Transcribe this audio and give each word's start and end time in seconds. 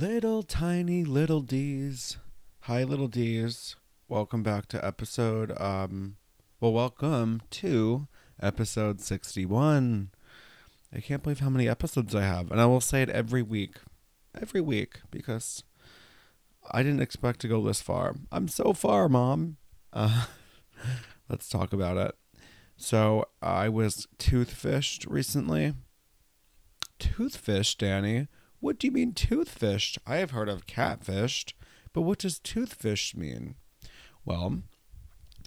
Little 0.00 0.42
tiny 0.42 1.04
little 1.04 1.40
D's. 1.40 2.18
Hi, 2.62 2.84
little 2.84 3.08
D's. 3.08 3.76
Welcome 4.08 4.42
back 4.42 4.66
to 4.68 4.84
episode, 4.84 5.58
um, 5.58 6.16
well, 6.60 6.74
welcome 6.74 7.40
to 7.52 8.06
episode 8.42 9.00
61. 9.00 10.10
I 10.94 11.00
can't 11.00 11.22
believe 11.22 11.40
how 11.40 11.48
many 11.48 11.66
episodes 11.66 12.14
I 12.14 12.22
have. 12.24 12.50
And 12.50 12.60
I 12.60 12.66
will 12.66 12.82
say 12.82 13.00
it 13.00 13.08
every 13.08 13.40
week. 13.40 13.76
Every 14.38 14.60
week 14.60 15.00
because 15.10 15.64
I 16.70 16.82
didn't 16.82 17.00
expect 17.00 17.40
to 17.40 17.48
go 17.48 17.62
this 17.62 17.80
far. 17.80 18.16
I'm 18.30 18.48
so 18.48 18.74
far, 18.74 19.08
Mom. 19.08 19.56
Uh, 19.94 20.26
let's 21.30 21.48
talk 21.48 21.72
about 21.72 21.96
it. 21.96 22.14
So 22.76 23.28
I 23.40 23.70
was 23.70 24.06
toothfished 24.18 25.06
recently. 25.08 25.72
Toothfished, 26.98 27.78
Danny? 27.78 28.28
What 28.66 28.80
do 28.80 28.88
you 28.88 28.92
mean 28.92 29.12
toothfished? 29.12 29.98
I 30.08 30.16
have 30.16 30.32
heard 30.32 30.48
of 30.48 30.66
catfished, 30.66 31.52
but 31.92 32.02
what 32.02 32.18
does 32.18 32.40
toothfish 32.40 33.14
mean? 33.14 33.54
Well, 34.24 34.62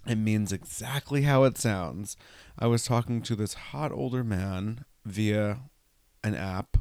it 0.06 0.14
means 0.14 0.54
exactly 0.54 1.24
how 1.24 1.44
it 1.44 1.58
sounds. 1.58 2.16
I 2.58 2.66
was 2.66 2.82
talking 2.82 3.20
to 3.20 3.36
this 3.36 3.52
hot 3.52 3.92
older 3.92 4.24
man 4.24 4.86
via 5.04 5.58
an 6.24 6.34
app. 6.34 6.78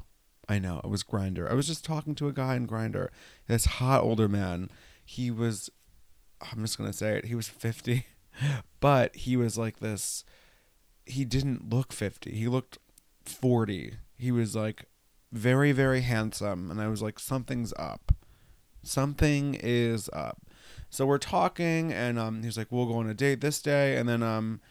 I 0.47 0.59
know, 0.59 0.79
it 0.81 0.89
was 0.89 1.03
Grindr. 1.03 1.51
I 1.51 1.55
was 1.55 1.67
just 1.67 1.83
talking 1.83 2.15
to 2.15 2.29
a 2.29 2.33
guy 2.33 2.55
in 2.55 2.67
Grindr. 2.67 3.09
This 3.47 3.65
hot 3.65 4.01
older 4.03 4.29
man. 4.29 4.69
He 5.03 5.29
was 5.31 5.69
I'm 6.39 6.61
just 6.61 6.77
going 6.77 6.89
to 6.89 6.97
say 6.97 7.17
it. 7.17 7.25
He 7.25 7.35
was 7.35 7.49
50, 7.49 8.05
but 8.79 9.13
he 9.13 9.35
was 9.35 9.57
like 9.57 9.81
this 9.81 10.23
he 11.05 11.25
didn't 11.25 11.69
look 11.69 11.91
50. 11.91 12.31
He 12.31 12.47
looked 12.47 12.77
40. 13.25 13.95
He 14.17 14.31
was 14.31 14.55
like 14.55 14.85
very 15.31 15.71
very 15.71 16.01
handsome 16.01 16.71
and 16.71 16.81
I 16.81 16.87
was 16.87 17.01
like 17.01 17.19
something's 17.19 17.73
up. 17.77 18.13
Something 18.83 19.55
is 19.61 20.09
up. 20.13 20.41
So 20.89 21.05
we're 21.05 21.17
talking 21.17 21.91
and 21.93 22.17
um 22.17 22.43
he's 22.43 22.57
like 22.57 22.71
we'll 22.71 22.87
go 22.87 22.97
on 22.97 23.09
a 23.09 23.13
date 23.13 23.41
this 23.41 23.61
day 23.61 23.97
and 23.97 24.07
then 24.07 24.23
um 24.23 24.61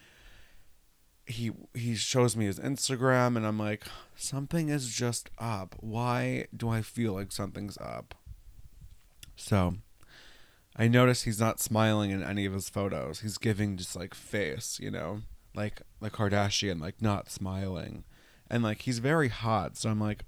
he 1.27 1.53
he 1.75 1.95
shows 1.95 2.37
me 2.37 2.47
his 2.47 2.59
Instagram 2.59 3.37
and 3.37 3.47
I'm 3.47 3.59
like 3.59 3.85
something 4.17 4.69
is 4.69 4.93
just 4.93 5.31
up. 5.39 5.77
Why 5.81 6.47
do 6.57 6.69
I 6.69 6.83
feel 6.83 7.13
like 7.13 7.33
something's 7.33 7.79
up? 7.79 8.15
So 9.37 9.75
I 10.75 10.89
notice 10.89 11.23
he's 11.23 11.41
not 11.41 11.61
smiling 11.61 12.11
in 12.11 12.23
any 12.23 12.47
of 12.47 12.53
his 12.53 12.69
photos. 12.69 13.21
He's 13.21 13.37
giving 13.37 13.77
just 13.77 13.97
like 13.97 14.15
face, 14.15 14.79
you 14.81 14.91
know, 14.91 15.23
like 15.55 15.83
the 16.01 16.09
Kardashian, 16.09 16.81
like 16.81 17.03
not 17.03 17.31
smiling. 17.31 18.05
And 18.49 18.63
like 18.63 18.83
he's 18.83 19.01
very 19.01 19.29
hot. 19.29 19.77
So 19.77 19.91
I'm 19.91 20.01
like, 20.01 20.25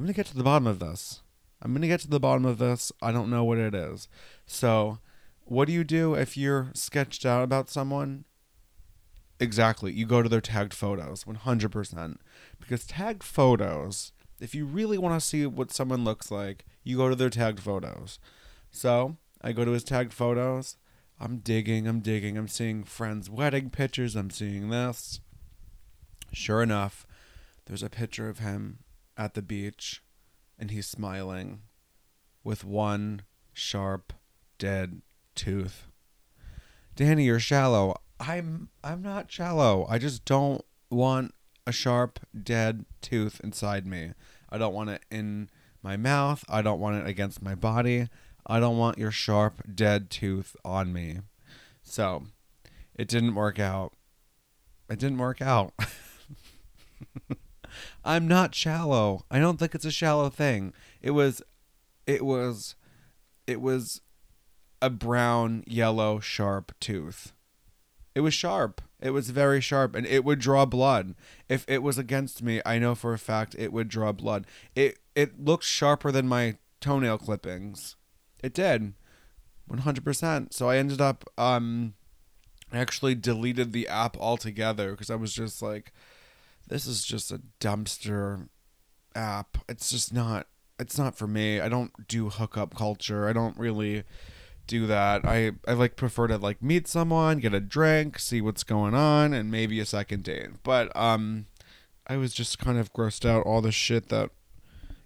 I'm 0.00 0.06
going 0.06 0.14
to 0.14 0.16
get 0.16 0.28
to 0.28 0.36
the 0.38 0.42
bottom 0.42 0.66
of 0.66 0.78
this. 0.78 1.20
I'm 1.60 1.72
going 1.72 1.82
to 1.82 1.88
get 1.88 2.00
to 2.00 2.08
the 2.08 2.18
bottom 2.18 2.46
of 2.46 2.56
this. 2.56 2.90
I 3.02 3.12
don't 3.12 3.28
know 3.28 3.44
what 3.44 3.58
it 3.58 3.74
is. 3.74 4.08
So, 4.46 4.98
what 5.44 5.66
do 5.66 5.74
you 5.74 5.84
do 5.84 6.14
if 6.14 6.38
you're 6.38 6.70
sketched 6.72 7.26
out 7.26 7.42
about 7.42 7.68
someone? 7.68 8.24
Exactly. 9.38 9.92
You 9.92 10.06
go 10.06 10.22
to 10.22 10.28
their 10.30 10.40
tagged 10.40 10.72
photos 10.72 11.24
100%. 11.24 12.16
Because 12.58 12.86
tagged 12.86 13.22
photos, 13.22 14.12
if 14.40 14.54
you 14.54 14.64
really 14.64 14.96
want 14.96 15.20
to 15.20 15.26
see 15.26 15.44
what 15.44 15.70
someone 15.70 16.02
looks 16.02 16.30
like, 16.30 16.64
you 16.82 16.96
go 16.96 17.10
to 17.10 17.14
their 17.14 17.28
tagged 17.28 17.60
photos. 17.60 18.18
So, 18.70 19.18
I 19.42 19.52
go 19.52 19.66
to 19.66 19.72
his 19.72 19.84
tagged 19.84 20.14
photos. 20.14 20.78
I'm 21.20 21.40
digging, 21.40 21.86
I'm 21.86 22.00
digging. 22.00 22.38
I'm 22.38 22.48
seeing 22.48 22.84
friends' 22.84 23.28
wedding 23.28 23.68
pictures. 23.68 24.16
I'm 24.16 24.30
seeing 24.30 24.70
this. 24.70 25.20
Sure 26.32 26.62
enough, 26.62 27.06
there's 27.66 27.82
a 27.82 27.90
picture 27.90 28.30
of 28.30 28.38
him 28.38 28.78
at 29.20 29.34
the 29.34 29.42
beach 29.42 30.02
and 30.58 30.70
he's 30.70 30.86
smiling 30.86 31.60
with 32.42 32.64
one 32.64 33.20
sharp 33.52 34.14
dead 34.58 35.02
tooth. 35.34 35.86
Danny, 36.96 37.24
you're 37.24 37.38
shallow. 37.38 38.00
I'm 38.18 38.70
I'm 38.82 39.02
not 39.02 39.30
shallow. 39.30 39.86
I 39.90 39.98
just 39.98 40.24
don't 40.24 40.64
want 40.90 41.34
a 41.66 41.72
sharp 41.72 42.18
dead 42.42 42.86
tooth 43.02 43.42
inside 43.44 43.86
me. 43.86 44.12
I 44.48 44.56
don't 44.56 44.74
want 44.74 44.88
it 44.88 45.02
in 45.10 45.50
my 45.82 45.98
mouth. 45.98 46.42
I 46.48 46.62
don't 46.62 46.80
want 46.80 46.96
it 46.96 47.06
against 47.06 47.42
my 47.42 47.54
body. 47.54 48.08
I 48.46 48.58
don't 48.58 48.78
want 48.78 48.96
your 48.96 49.10
sharp 49.10 49.62
dead 49.74 50.08
tooth 50.08 50.56
on 50.64 50.94
me. 50.94 51.18
So, 51.82 52.24
it 52.94 53.06
didn't 53.06 53.34
work 53.34 53.58
out. 53.58 53.92
It 54.88 54.98
didn't 54.98 55.18
work 55.18 55.42
out. 55.42 55.74
I'm 58.04 58.26
not 58.28 58.54
shallow. 58.54 59.24
I 59.30 59.38
don't 59.38 59.58
think 59.58 59.74
it's 59.74 59.84
a 59.84 59.90
shallow 59.90 60.28
thing. 60.28 60.72
It 61.00 61.12
was 61.12 61.42
it 62.06 62.24
was 62.24 62.74
it 63.46 63.60
was 63.60 64.00
a 64.82 64.90
brown, 64.90 65.64
yellow, 65.66 66.20
sharp 66.20 66.72
tooth. 66.80 67.32
It 68.14 68.20
was 68.20 68.34
sharp. 68.34 68.80
It 69.00 69.10
was 69.10 69.30
very 69.30 69.60
sharp 69.60 69.94
and 69.94 70.06
it 70.06 70.24
would 70.24 70.40
draw 70.40 70.66
blood. 70.66 71.14
If 71.48 71.64
it 71.68 71.82
was 71.82 71.98
against 71.98 72.42
me, 72.42 72.60
I 72.66 72.78
know 72.78 72.94
for 72.94 73.12
a 73.12 73.18
fact 73.18 73.54
it 73.58 73.72
would 73.72 73.88
draw 73.88 74.12
blood. 74.12 74.46
It 74.74 74.98
it 75.14 75.44
looked 75.44 75.64
sharper 75.64 76.12
than 76.12 76.28
my 76.28 76.56
toenail 76.80 77.18
clippings. 77.18 77.96
It 78.42 78.54
did. 78.54 78.94
100%. 79.70 80.52
So 80.52 80.68
I 80.68 80.76
ended 80.76 81.00
up 81.00 81.24
um 81.38 81.94
actually 82.72 83.14
deleted 83.14 83.72
the 83.72 83.88
app 83.88 84.16
altogether 84.16 84.92
because 84.92 85.10
I 85.10 85.16
was 85.16 85.32
just 85.32 85.62
like 85.62 85.92
this 86.70 86.86
is 86.86 87.04
just 87.04 87.30
a 87.30 87.42
dumpster 87.60 88.48
app. 89.14 89.58
It's 89.68 89.90
just 89.90 90.14
not 90.14 90.46
it's 90.78 90.96
not 90.96 91.14
for 91.14 91.26
me. 91.26 91.60
I 91.60 91.68
don't 91.68 92.08
do 92.08 92.30
hookup 92.30 92.74
culture. 92.74 93.28
I 93.28 93.34
don't 93.34 93.58
really 93.58 94.04
do 94.66 94.86
that. 94.86 95.26
I 95.26 95.52
I 95.68 95.74
like 95.74 95.96
prefer 95.96 96.28
to 96.28 96.38
like 96.38 96.62
meet 96.62 96.88
someone, 96.88 97.40
get 97.40 97.52
a 97.52 97.60
drink, 97.60 98.18
see 98.18 98.40
what's 98.40 98.64
going 98.64 98.94
on 98.94 99.34
and 99.34 99.50
maybe 99.50 99.78
a 99.80 99.84
second 99.84 100.24
date. 100.24 100.62
But 100.62 100.94
um 100.96 101.46
I 102.06 102.16
was 102.16 102.32
just 102.32 102.58
kind 102.58 102.78
of 102.78 102.92
grossed 102.92 103.28
out 103.28 103.44
all 103.44 103.60
the 103.60 103.72
shit 103.72 104.08
that 104.08 104.30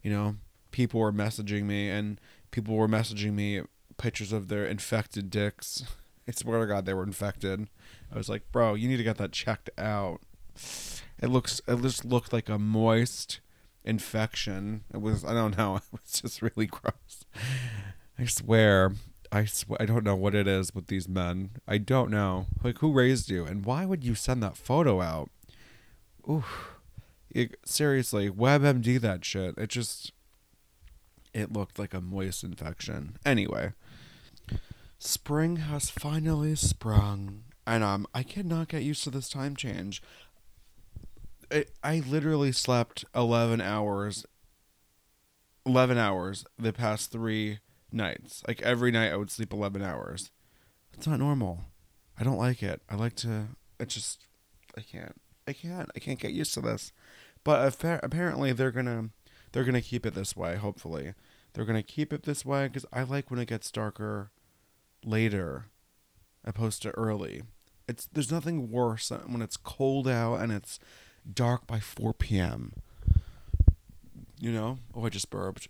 you 0.03 0.11
know, 0.11 0.37
people 0.71 1.01
were 1.01 1.13
messaging 1.13 1.65
me 1.65 1.89
and 1.89 2.21
people 2.51 2.77
were 2.77 2.89
messaging 2.89 3.33
me 3.33 3.63
pictures 3.97 4.33
of 4.33 4.49
their 4.49 4.67
infected 4.67 5.31
dicks. 5.31 5.83
I 6.29 6.33
swear 6.33 6.61
to 6.61 6.67
God, 6.67 6.87
they 6.87 6.95
were 6.95 7.03
infected. 7.03 7.69
I 8.13 8.17
was 8.17 8.29
like, 8.29 8.51
bro, 8.53 8.75
you 8.75 8.89
need 8.89 8.97
to 8.99 9.03
get 9.03 9.19
that 9.19 9.33
checked 9.33 9.71
out. 9.77 10.21
It 11.21 11.29
looks 11.29 11.61
it 11.67 11.81
just 11.83 12.05
looked 12.05 12.33
like 12.33 12.49
a 12.49 12.59
moist 12.59 13.41
infection. 13.85 14.85
It 14.93 15.01
was 15.01 15.25
I 15.25 15.35
don't 15.35 15.57
know. 15.57 15.77
It 15.93 15.93
was 15.93 16.21
just 16.23 16.43
really 16.43 16.67
gross. 16.67 17.25
I 18.19 18.27
swear. 18.27 18.93
I 19.33 19.45
swear 19.47 19.81
I 19.81 19.87
don't 19.87 20.05
know 20.05 20.17
what 20.17 20.35
it 20.35 20.47
is 20.47 20.75
with 20.75 20.87
these 20.87 21.09
men. 21.09 21.51
I 21.67 21.79
don't 21.79 22.11
know. 22.11 22.47
Like 22.63 22.79
who 22.79 22.93
raised 22.93 23.31
you 23.31 23.45
and 23.45 23.65
why 23.65 23.85
would 23.85 24.05
you 24.05 24.15
send 24.15 24.43
that 24.43 24.57
photo 24.57 25.01
out? 25.01 25.31
Ooh. 26.29 26.45
It, 27.31 27.57
seriously, 27.65 28.31
WebMD 28.31 29.01
that 29.01 29.25
shit. 29.25 29.59
It 29.59 29.69
just 29.69 30.13
it 31.35 31.53
looked 31.53 31.79
like 31.79 31.93
a 31.93 32.01
moist 32.01 32.45
infection. 32.45 33.17
Anyway, 33.27 33.73
spring 34.99 35.57
has 35.57 35.91
finally 35.91 36.55
sprung, 36.55 37.43
and 37.67 37.83
um, 37.83 38.07
I 38.15 38.23
cannot 38.23 38.69
get 38.69 38.85
used 38.85 39.03
to 39.05 39.11
this 39.11 39.29
time 39.29 39.57
change. 39.57 40.01
I, 41.83 42.01
literally 42.01 42.53
slept 42.53 43.05
11 43.15 43.61
hours 43.61 44.27
11 45.67 45.97
hours 45.97 46.45
the 46.59 46.73
past 46.73 47.11
3 47.11 47.59
nights. 47.91 48.43
Like 48.47 48.61
every 48.63 48.91
night 48.91 49.13
I 49.13 49.17
would 49.17 49.31
sleep 49.31 49.53
11 49.53 49.83
hours. 49.83 50.31
That's 50.93 51.07
not 51.07 51.19
normal. 51.19 51.65
I 52.19 52.25
don't 52.25 52.39
like 52.39 52.63
it. 52.63 52.83
I 52.89 52.95
like 52.97 53.17
to 53.17 53.49
it 53.81 53.89
just 53.89 54.27
I 54.77 54.81
can't. 54.81 55.21
I 55.47 55.53
can't. 55.53 55.91
I 55.95 55.99
can't 55.99 56.19
get 56.19 56.33
used 56.33 56.55
to 56.55 56.61
this. 56.61 56.93
But 57.43 57.77
apparently 57.83 58.53
they're 58.53 58.71
going 58.71 58.87
to 58.87 59.11
they're 59.53 59.65
going 59.65 59.75
to 59.75 59.81
keep 59.81 60.05
it 60.05 60.15
this 60.15 60.37
way, 60.37 60.57
hopefully. 60.57 61.15
They're 61.53 61.65
going 61.65 61.81
to 61.81 61.83
keep 61.83 62.13
it 62.13 62.25
this 62.25 62.45
way 62.45 62.69
cuz 62.69 62.87
I 62.93 63.03
like 63.03 63.31
when 63.31 63.41
it 63.41 63.49
gets 63.49 63.71
darker 63.71 64.31
later 65.05 65.67
opposed 66.45 66.83
to 66.83 66.91
early. 66.91 67.43
It's 67.89 68.07
there's 68.07 68.33
nothing 68.33 68.71
worse 68.71 69.11
when 69.11 69.43
it's 69.43 69.57
cold 69.57 70.09
out 70.09 70.37
and 70.37 70.53
it's 70.53 70.79
dark 71.33 71.67
by 71.67 71.81
4 71.81 72.15
p.m. 72.15 72.73
You 74.41 74.53
know? 74.53 74.79
Oh, 74.95 75.07
I 75.07 75.09
just 75.09 75.31
burped. 75.31 75.69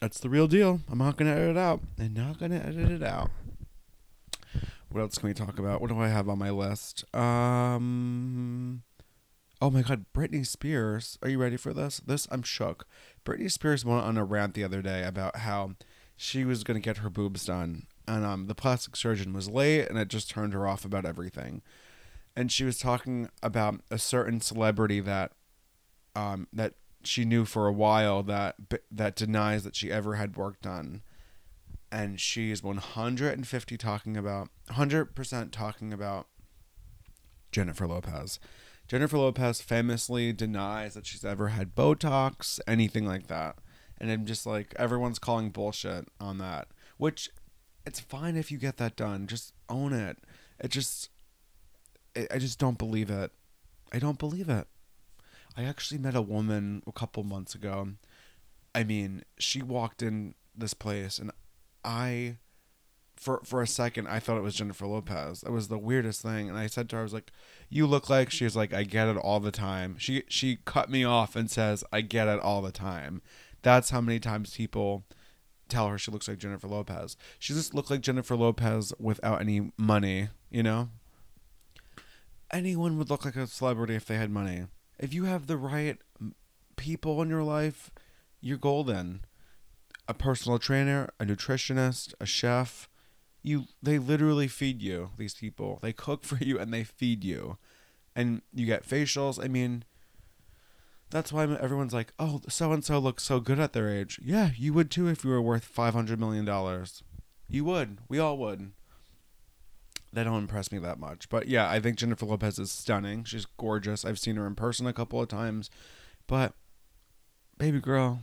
That's 0.00 0.20
the 0.20 0.30
real 0.30 0.46
deal. 0.46 0.80
I'm 0.90 0.98
not 0.98 1.16
going 1.16 1.30
to 1.30 1.38
edit 1.38 1.56
it 1.56 1.58
out. 1.58 1.80
I'm 1.98 2.14
not 2.14 2.38
going 2.38 2.52
to 2.52 2.64
edit 2.64 2.90
it 2.90 3.02
out. 3.02 3.30
What 4.88 5.02
else 5.02 5.18
can 5.18 5.28
we 5.28 5.34
talk 5.34 5.58
about? 5.58 5.80
What 5.80 5.90
do 5.90 6.00
I 6.00 6.08
have 6.08 6.28
on 6.28 6.38
my 6.38 6.50
list? 6.50 7.04
Um. 7.14 8.82
Oh 9.62 9.70
my 9.70 9.82
God, 9.82 10.06
Britney 10.14 10.46
Spears. 10.46 11.18
Are 11.22 11.28
you 11.28 11.38
ready 11.38 11.58
for 11.58 11.74
this? 11.74 12.00
This, 12.00 12.26
I'm 12.30 12.42
shook. 12.42 12.86
Britney 13.26 13.52
Spears 13.52 13.84
went 13.84 14.02
on 14.02 14.16
a 14.16 14.24
rant 14.24 14.54
the 14.54 14.64
other 14.64 14.80
day 14.80 15.04
about 15.04 15.36
how 15.36 15.72
she 16.16 16.44
was 16.46 16.64
going 16.64 16.80
to 16.80 16.84
get 16.84 16.98
her 16.98 17.10
boobs 17.10 17.44
done. 17.44 17.86
And 18.08 18.24
um, 18.24 18.46
the 18.46 18.54
plastic 18.54 18.96
surgeon 18.96 19.34
was 19.34 19.50
late 19.50 19.86
and 19.88 19.98
it 19.98 20.08
just 20.08 20.30
turned 20.30 20.54
her 20.54 20.66
off 20.66 20.84
about 20.84 21.04
everything 21.04 21.60
and 22.40 22.50
she 22.50 22.64
was 22.64 22.78
talking 22.78 23.28
about 23.42 23.82
a 23.90 23.98
certain 23.98 24.40
celebrity 24.40 24.98
that 24.98 25.32
um 26.16 26.48
that 26.54 26.72
she 27.04 27.26
knew 27.26 27.44
for 27.44 27.66
a 27.66 27.72
while 27.72 28.22
that 28.22 28.56
that 28.90 29.14
denies 29.14 29.62
that 29.62 29.76
she 29.76 29.92
ever 29.92 30.14
had 30.14 30.38
work 30.38 30.58
done 30.62 31.02
and 31.92 32.18
she's 32.18 32.62
150 32.62 33.76
talking 33.76 34.16
about 34.16 34.48
100% 34.70 35.50
talking 35.50 35.92
about 35.92 36.28
Jennifer 37.50 37.86
Lopez. 37.86 38.38
Jennifer 38.86 39.18
Lopez 39.18 39.60
famously 39.60 40.32
denies 40.32 40.94
that 40.94 41.04
she's 41.04 41.24
ever 41.24 41.48
had 41.48 41.74
Botox, 41.74 42.60
anything 42.66 43.04
like 43.04 43.26
that. 43.26 43.56
And 43.98 44.08
I'm 44.08 44.24
just 44.24 44.46
like 44.46 44.72
everyone's 44.76 45.18
calling 45.18 45.50
bullshit 45.50 46.06
on 46.20 46.38
that, 46.38 46.68
which 46.96 47.28
it's 47.84 47.98
fine 47.98 48.36
if 48.36 48.52
you 48.52 48.58
get 48.58 48.76
that 48.76 48.94
done. 48.94 49.26
Just 49.26 49.52
own 49.68 49.92
it. 49.92 50.18
It 50.60 50.70
just 50.70 51.10
I 52.16 52.38
just 52.38 52.58
don't 52.58 52.78
believe 52.78 53.10
it. 53.10 53.32
I 53.92 53.98
don't 53.98 54.18
believe 54.18 54.48
it. 54.48 54.66
I 55.56 55.64
actually 55.64 55.98
met 55.98 56.14
a 56.14 56.22
woman 56.22 56.82
a 56.86 56.92
couple 56.92 57.22
months 57.24 57.54
ago. 57.54 57.88
I 58.74 58.84
mean, 58.84 59.24
she 59.38 59.62
walked 59.62 60.02
in 60.02 60.34
this 60.56 60.74
place 60.74 61.18
and 61.18 61.30
I 61.84 62.36
for 63.16 63.40
for 63.44 63.60
a 63.60 63.66
second 63.66 64.06
I 64.06 64.18
thought 64.18 64.38
it 64.38 64.42
was 64.42 64.54
Jennifer 64.54 64.86
Lopez. 64.86 65.42
It 65.42 65.50
was 65.50 65.68
the 65.68 65.78
weirdest 65.78 66.22
thing 66.22 66.48
and 66.48 66.58
I 66.58 66.66
said 66.66 66.88
to 66.90 66.96
her 66.96 67.00
I 67.00 67.02
was 67.02 67.12
like, 67.12 67.32
"You 67.68 67.86
look 67.86 68.08
like." 68.08 68.30
She 68.30 68.44
was 68.44 68.56
like, 68.56 68.72
"I 68.72 68.84
get 68.84 69.08
it 69.08 69.16
all 69.16 69.40
the 69.40 69.50
time." 69.50 69.96
She 69.98 70.22
she 70.28 70.58
cut 70.64 70.90
me 70.90 71.04
off 71.04 71.36
and 71.36 71.50
says, 71.50 71.84
"I 71.92 72.00
get 72.00 72.28
it 72.28 72.40
all 72.40 72.62
the 72.62 72.72
time." 72.72 73.22
That's 73.62 73.90
how 73.90 74.00
many 74.00 74.20
times 74.20 74.56
people 74.56 75.04
tell 75.68 75.88
her 75.88 75.98
she 75.98 76.10
looks 76.10 76.28
like 76.28 76.38
Jennifer 76.38 76.68
Lopez. 76.68 77.16
She 77.38 77.54
just 77.54 77.74
looked 77.74 77.90
like 77.90 78.00
Jennifer 78.00 78.36
Lopez 78.36 78.92
without 78.98 79.40
any 79.40 79.72
money, 79.76 80.28
you 80.50 80.62
know? 80.62 80.90
Anyone 82.52 82.98
would 82.98 83.10
look 83.10 83.24
like 83.24 83.36
a 83.36 83.46
celebrity 83.46 83.94
if 83.94 84.04
they 84.04 84.16
had 84.16 84.30
money. 84.30 84.66
If 84.98 85.14
you 85.14 85.24
have 85.24 85.46
the 85.46 85.56
right 85.56 85.98
people 86.76 87.22
in 87.22 87.28
your 87.28 87.42
life, 87.42 87.90
you're 88.40 88.58
golden 88.58 89.20
a 90.10 90.14
personal 90.14 90.58
trainer, 90.58 91.08
a 91.20 91.24
nutritionist, 91.24 92.14
a 92.20 92.26
chef. 92.26 92.88
You 93.42 93.66
they 93.80 93.96
literally 93.96 94.48
feed 94.48 94.82
you, 94.82 95.10
these 95.16 95.34
people. 95.34 95.78
They 95.80 95.92
cook 95.92 96.24
for 96.30 96.36
you 96.36 96.58
and 96.58 96.74
they 96.74 96.82
feed 96.82 97.22
you. 97.24 97.58
And 98.16 98.42
you 98.52 98.66
get 98.66 98.86
facials. 98.86 99.42
I 99.42 99.46
mean, 99.46 99.84
that's 101.10 101.32
why 101.32 101.44
everyone's 101.44 101.94
like, 101.94 102.12
"Oh, 102.18 102.40
so 102.48 102.72
and 102.72 102.84
so 102.84 102.98
looks 102.98 103.22
so 103.22 103.38
good 103.38 103.60
at 103.60 103.72
their 103.72 103.88
age." 103.88 104.18
Yeah, 104.22 104.50
you 104.56 104.72
would 104.72 104.90
too 104.90 105.06
if 105.06 105.24
you 105.24 105.30
were 105.30 105.40
worth 105.40 105.64
500 105.64 106.18
million 106.18 106.44
dollars. 106.44 107.04
You 107.48 107.64
would. 107.64 107.98
We 108.08 108.18
all 108.18 108.36
would. 108.38 108.72
They 110.12 110.24
don't 110.24 110.38
impress 110.38 110.72
me 110.72 110.78
that 110.78 110.98
much. 110.98 111.28
But 111.28 111.46
yeah, 111.48 111.70
I 111.70 111.80
think 111.80 111.96
Jennifer 111.96 112.26
Lopez 112.26 112.58
is 112.58 112.70
stunning. 112.70 113.24
She's 113.24 113.46
gorgeous. 113.46 114.04
I've 114.04 114.18
seen 114.18 114.36
her 114.36 114.46
in 114.46 114.56
person 114.56 114.86
a 114.86 114.92
couple 114.92 115.20
of 115.20 115.28
times. 115.28 115.70
But 116.26 116.54
baby 117.58 117.80
girl, 117.80 118.22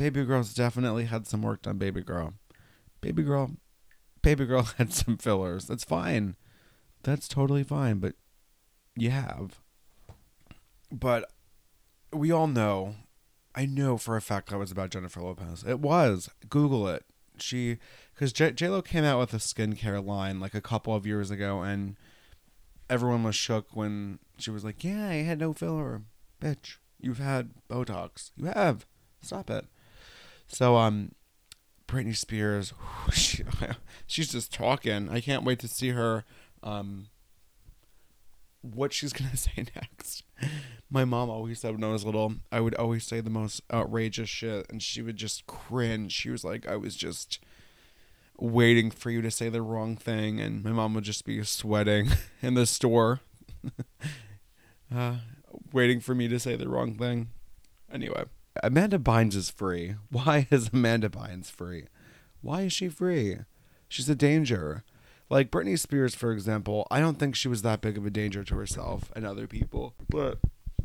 Baby 0.00 0.24
Girl's 0.24 0.54
definitely 0.54 1.04
had 1.04 1.26
some 1.26 1.42
work 1.42 1.60
done. 1.60 1.76
Baby 1.76 2.00
Girl, 2.00 2.32
Baby 3.02 3.22
Girl, 3.22 3.50
Baby 4.22 4.46
Girl 4.46 4.62
had 4.78 4.94
some 4.94 5.18
fillers. 5.18 5.66
That's 5.66 5.84
fine. 5.84 6.36
That's 7.02 7.28
totally 7.28 7.62
fine. 7.64 7.98
But 7.98 8.14
you 8.96 9.10
have. 9.10 9.60
But 10.90 11.30
we 12.14 12.32
all 12.32 12.46
know. 12.46 12.94
I 13.54 13.66
know 13.66 13.98
for 13.98 14.16
a 14.16 14.22
fact 14.22 14.48
that 14.48 14.58
was 14.58 14.72
about 14.72 14.88
Jennifer 14.88 15.20
Lopez. 15.20 15.64
It 15.68 15.80
was. 15.80 16.30
Google 16.48 16.88
it. 16.88 17.04
She, 17.38 17.78
because 18.14 18.32
J 18.32 18.68
Lo 18.68 18.82
came 18.82 19.04
out 19.04 19.18
with 19.18 19.32
a 19.32 19.38
skincare 19.38 20.04
line 20.04 20.40
like 20.40 20.54
a 20.54 20.60
couple 20.60 20.94
of 20.94 21.06
years 21.06 21.30
ago, 21.30 21.62
and 21.62 21.96
everyone 22.88 23.22
was 23.22 23.34
shook 23.34 23.74
when 23.74 24.18
she 24.38 24.50
was 24.50 24.64
like, 24.64 24.84
"Yeah, 24.84 25.08
I 25.08 25.14
had 25.22 25.38
no 25.38 25.52
filler, 25.52 26.02
bitch. 26.40 26.76
You've 27.00 27.18
had 27.18 27.50
Botox. 27.68 28.30
You 28.36 28.46
have. 28.46 28.86
Stop 29.22 29.50
it." 29.50 29.66
So 30.48 30.76
um, 30.76 31.12
Britney 31.86 32.16
Spears, 32.16 32.72
she, 33.12 33.44
she's 34.06 34.32
just 34.32 34.52
talking. 34.52 35.08
I 35.08 35.20
can't 35.20 35.44
wait 35.44 35.58
to 35.60 35.68
see 35.68 35.90
her. 35.90 36.24
Um, 36.62 37.06
what 38.62 38.92
she's 38.92 39.12
gonna 39.14 39.36
say 39.36 39.66
next. 39.74 40.24
My 40.90 41.04
mom 41.04 41.30
always 41.30 41.60
said 41.60 41.74
when 41.74 41.84
I 41.84 41.92
was 41.92 42.04
little, 42.04 42.34
I 42.50 42.60
would 42.60 42.74
always 42.74 43.04
say 43.04 43.20
the 43.20 43.30
most 43.30 43.62
outrageous 43.72 44.28
shit, 44.28 44.66
and 44.70 44.82
she 44.82 45.02
would 45.02 45.16
just 45.16 45.46
cringe. 45.46 46.12
She 46.12 46.30
was 46.30 46.44
like, 46.44 46.66
I 46.66 46.76
was 46.76 46.96
just 46.96 47.38
waiting 48.38 48.90
for 48.90 49.10
you 49.10 49.22
to 49.22 49.30
say 49.30 49.48
the 49.48 49.62
wrong 49.62 49.96
thing, 49.96 50.40
and 50.40 50.64
my 50.64 50.70
mom 50.70 50.94
would 50.94 51.04
just 51.04 51.24
be 51.24 51.42
sweating 51.44 52.08
in 52.42 52.54
the 52.54 52.66
store, 52.66 53.20
uh, 54.94 55.16
waiting 55.72 56.00
for 56.00 56.14
me 56.14 56.26
to 56.28 56.40
say 56.40 56.56
the 56.56 56.68
wrong 56.68 56.94
thing. 56.94 57.28
Anyway. 57.92 58.24
Amanda 58.62 58.98
Bynes 58.98 59.36
is 59.36 59.50
free. 59.50 59.94
Why 60.10 60.48
is 60.50 60.70
Amanda 60.72 61.08
Bynes 61.08 61.50
free? 61.50 61.84
Why 62.40 62.62
is 62.62 62.72
she 62.72 62.88
free? 62.88 63.38
She's 63.88 64.08
a 64.08 64.14
danger. 64.14 64.84
Like 65.30 65.52
Britney 65.52 65.78
Spears, 65.78 66.14
for 66.14 66.32
example, 66.32 66.86
I 66.90 67.00
don't 67.00 67.18
think 67.18 67.36
she 67.36 67.48
was 67.48 67.62
that 67.62 67.80
big 67.80 67.96
of 67.96 68.04
a 68.04 68.10
danger 68.10 68.42
to 68.42 68.56
herself 68.56 69.12
and 69.14 69.24
other 69.24 69.46
people. 69.46 69.94
But 70.08 70.38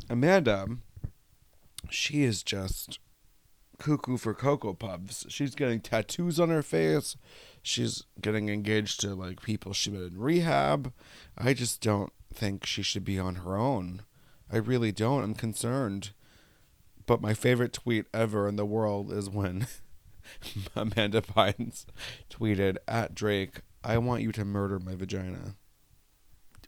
Amanda, 0.08 0.68
she 1.90 2.22
is 2.22 2.44
just 2.44 3.00
cuckoo 3.78 4.16
for 4.16 4.34
Cocoa 4.34 4.72
Puffs. 4.72 5.26
She's 5.28 5.54
getting 5.54 5.80
tattoos 5.80 6.38
on 6.38 6.50
her 6.50 6.62
face. 6.62 7.16
She's 7.62 8.04
getting 8.20 8.48
engaged 8.48 9.00
to 9.00 9.14
like 9.14 9.42
people 9.42 9.72
she 9.72 9.90
met 9.90 10.12
in 10.12 10.18
rehab. 10.18 10.92
I 11.36 11.52
just 11.52 11.80
don't 11.80 12.12
think 12.32 12.64
she 12.64 12.82
should 12.82 13.04
be 13.04 13.18
on 13.18 13.36
her 13.36 13.56
own. 13.56 14.02
I 14.50 14.58
really 14.58 14.92
don't. 14.92 15.24
I'm 15.24 15.34
concerned. 15.34 16.10
But 17.06 17.20
my 17.20 17.34
favorite 17.34 17.72
tweet 17.72 18.06
ever 18.14 18.48
in 18.48 18.56
the 18.56 18.66
world 18.66 19.12
is 19.12 19.28
when 19.28 19.66
Amanda 20.76 21.22
Bynes 21.22 21.86
tweeted 22.30 22.76
at 22.86 23.14
Drake, 23.14 23.60
I 23.86 23.98
want 23.98 24.22
you 24.22 24.32
to 24.32 24.44
murder 24.44 24.80
my 24.80 24.96
vagina. 24.96 25.54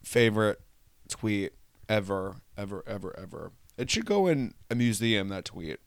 Favorite 0.05 0.61
tweet 1.09 1.53
ever, 1.89 2.37
ever, 2.57 2.85
ever, 2.87 3.19
ever. 3.19 3.51
It 3.77 3.91
should 3.91 4.07
go 4.07 4.29
in 4.29 4.55
a 4.71 4.77
museum, 4.77 5.29
that 5.31 5.45
tweet. 5.45 5.81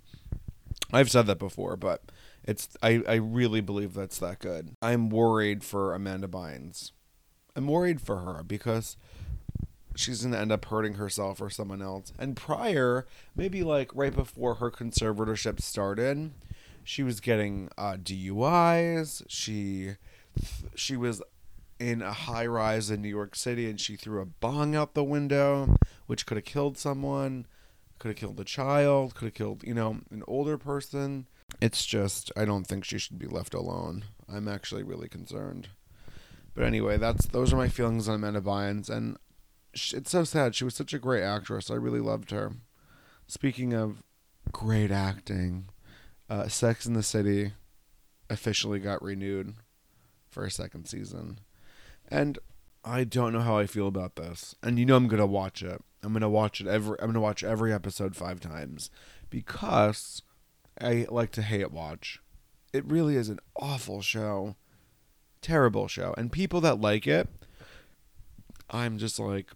I've 0.92 1.10
said 1.10 1.28
that 1.28 1.40
before, 1.40 1.78
but 1.78 2.12
it's 2.44 2.76
I, 2.84 3.02
I 3.08 3.16
really 3.16 3.62
believe 3.62 3.94
that's 3.94 4.20
that 4.20 4.40
good. 4.40 4.76
I'm 4.82 5.10
worried 5.10 5.64
for 5.64 5.94
Amanda 5.94 6.28
Bynes. 6.28 6.92
I'm 7.56 7.68
worried 7.68 8.02
for 8.02 8.18
her 8.18 8.44
because 8.44 8.98
she's 9.96 10.24
going 10.24 10.34
to 10.34 10.40
end 10.40 10.52
up 10.52 10.66
hurting 10.66 10.96
herself 10.96 11.40
or 11.40 11.50
someone 11.50 11.82
else. 11.82 12.12
And 12.20 12.36
prior, 12.36 13.08
maybe 13.38 13.64
like 13.64 13.96
right 13.96 14.14
before 14.14 14.56
her 14.56 14.70
conservatorship 14.70 15.62
started, 15.62 16.32
she 16.84 17.04
was 17.04 17.22
getting 17.22 17.70
uh, 17.78 17.96
DUIs. 18.02 19.24
She 19.30 19.96
she 20.76 20.96
was 20.96 21.22
in 21.80 22.02
a 22.02 22.14
high 22.14 22.46
rise 22.46 22.92
in 22.92 23.02
New 23.02 23.10
York 23.10 23.36
City 23.36 23.70
and 23.70 23.80
she 23.80 23.96
threw 23.96 24.22
a 24.22 24.26
bong 24.26 24.76
out 24.76 24.94
the 24.94 25.04
window, 25.04 25.76
which 26.06 26.26
could 26.26 26.38
have 26.38 26.46
killed 26.46 26.78
someone, 26.78 27.48
could 27.98 28.10
have 28.10 28.18
killed 28.18 28.40
a 28.40 28.44
child, 28.44 29.16
could 29.16 29.26
have 29.26 29.34
killed, 29.34 29.64
you 29.64 29.74
know, 29.74 30.00
an 30.12 30.24
older 30.28 30.58
person. 30.58 31.28
It's 31.60 31.86
just 31.86 32.32
I 32.38 32.46
don't 32.46 32.66
think 32.66 32.86
she 32.86 33.00
should 33.00 33.18
be 33.18 33.28
left 33.28 33.54
alone. 33.54 34.06
I'm 34.32 34.48
actually 34.48 34.84
really 34.84 35.10
concerned. 35.10 35.70
But 36.54 36.66
anyway, 36.66 36.98
that's 36.98 37.26
those 37.28 37.52
are 37.52 37.58
my 37.58 37.68
feelings 37.70 38.08
on 38.08 38.16
Amanda 38.16 38.42
Bynes, 38.42 38.90
and 38.90 39.18
it's 39.74 40.12
so 40.12 40.24
sad. 40.24 40.54
She 40.54 40.64
was 40.64 40.76
such 40.76 40.94
a 40.94 41.00
great 41.00 41.24
actress. 41.24 41.72
I 41.72 41.76
really 41.76 42.00
loved 42.00 42.32
her. 42.32 42.54
Speaking 43.28 43.74
of 43.74 44.04
great 44.52 44.92
acting, 44.92 45.70
uh, 46.30 46.48
Sex 46.48 46.86
in 46.86 46.94
the 46.94 47.04
City 47.04 47.54
officially 48.30 48.80
got 48.80 49.02
renewed 49.02 49.56
for 50.32 50.44
a 50.44 50.52
second 50.52 50.88
season. 50.88 51.40
And 52.08 52.40
I 52.84 53.04
don't 53.04 53.34
know 53.34 53.42
how 53.42 53.58
I 53.58 53.68
feel 53.68 53.88
about 53.88 54.16
this. 54.16 54.56
And 54.64 54.80
you 54.80 54.86
know 54.86 54.96
I'm 54.96 55.08
gonna 55.08 55.28
watch 55.28 55.62
it. 55.62 55.84
I'm 56.02 56.14
gonna 56.14 56.30
watch 56.30 56.62
it 56.62 56.68
every 56.68 57.00
I'm 57.00 57.08
gonna 57.08 57.22
watch 57.22 57.44
every 57.44 57.72
episode 57.72 58.16
five 58.16 58.40
times. 58.40 58.90
Because 59.30 60.24
I 60.80 61.06
like 61.10 61.32
to 61.34 61.42
hate 61.42 61.72
watch. 61.72 62.20
It 62.74 62.86
really 62.86 63.16
is 63.16 63.30
an 63.30 63.40
awful 63.56 64.02
show. 64.02 64.56
Terrible 65.42 65.88
show. 65.88 66.16
And 66.18 66.32
people 66.32 66.62
that 66.62 66.82
like 66.82 67.06
it, 67.06 67.28
I'm 68.70 68.98
just 68.98 69.20
like, 69.20 69.52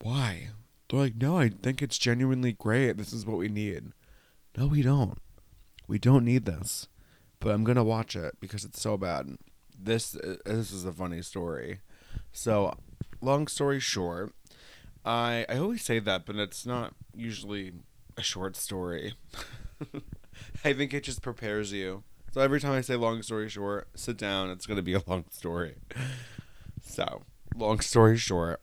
why? 0.00 0.50
They're 0.88 1.00
like, 1.00 1.16
no, 1.16 1.38
I 1.38 1.48
think 1.48 1.82
it's 1.82 1.98
genuinely 1.98 2.52
great. 2.52 2.96
This 2.96 3.12
is 3.12 3.26
what 3.26 3.38
we 3.38 3.48
need. 3.48 3.92
No, 4.56 4.66
we 4.66 4.82
don't. 4.82 5.18
We 5.88 5.98
don't 5.98 6.24
need 6.24 6.44
this. 6.44 6.88
But 7.40 7.50
I'm 7.50 7.64
gonna 7.64 7.84
watch 7.84 8.16
it 8.16 8.36
because 8.40 8.64
it's 8.64 8.80
so 8.80 8.96
bad. 8.96 9.36
This 9.78 10.16
uh, 10.16 10.36
this 10.44 10.72
is 10.72 10.84
a 10.84 10.92
funny 10.92 11.22
story. 11.22 11.80
So, 12.32 12.76
long 13.20 13.46
story 13.46 13.80
short, 13.80 14.32
I 15.04 15.46
I 15.48 15.58
always 15.58 15.82
say 15.82 15.98
that, 16.00 16.26
but 16.26 16.36
it's 16.36 16.66
not 16.66 16.94
usually 17.14 17.72
a 18.16 18.22
short 18.22 18.56
story. 18.56 19.14
I 20.64 20.72
think 20.72 20.94
it 20.94 21.04
just 21.04 21.22
prepares 21.22 21.72
you. 21.72 22.04
So 22.32 22.40
every 22.40 22.60
time 22.60 22.72
I 22.72 22.82
say 22.82 22.96
long 22.96 23.22
story 23.22 23.48
short, 23.48 23.88
sit 23.94 24.18
down. 24.18 24.50
It's 24.50 24.66
gonna 24.66 24.82
be 24.82 24.94
a 24.94 25.02
long 25.06 25.24
story. 25.30 25.76
So, 26.82 27.22
long 27.54 27.80
story 27.80 28.16
short, 28.16 28.60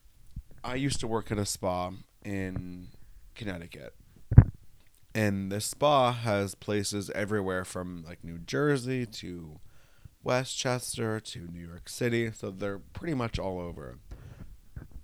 I 0.63 0.75
used 0.75 0.99
to 1.01 1.07
work 1.07 1.31
at 1.31 1.37
a 1.37 1.45
spa 1.45 1.91
in 2.23 2.87
Connecticut. 3.35 3.93
And 5.15 5.51
the 5.51 5.61
spa 5.61 6.11
has 6.11 6.55
places 6.55 7.09
everywhere 7.11 7.65
from 7.65 8.03
like 8.07 8.23
New 8.23 8.39
Jersey 8.39 9.05
to 9.05 9.59
Westchester 10.23 11.19
to 11.19 11.39
New 11.51 11.65
York 11.65 11.89
City. 11.89 12.31
So 12.31 12.49
they're 12.51 12.79
pretty 12.79 13.13
much 13.13 13.37
all 13.39 13.59
over. 13.59 13.97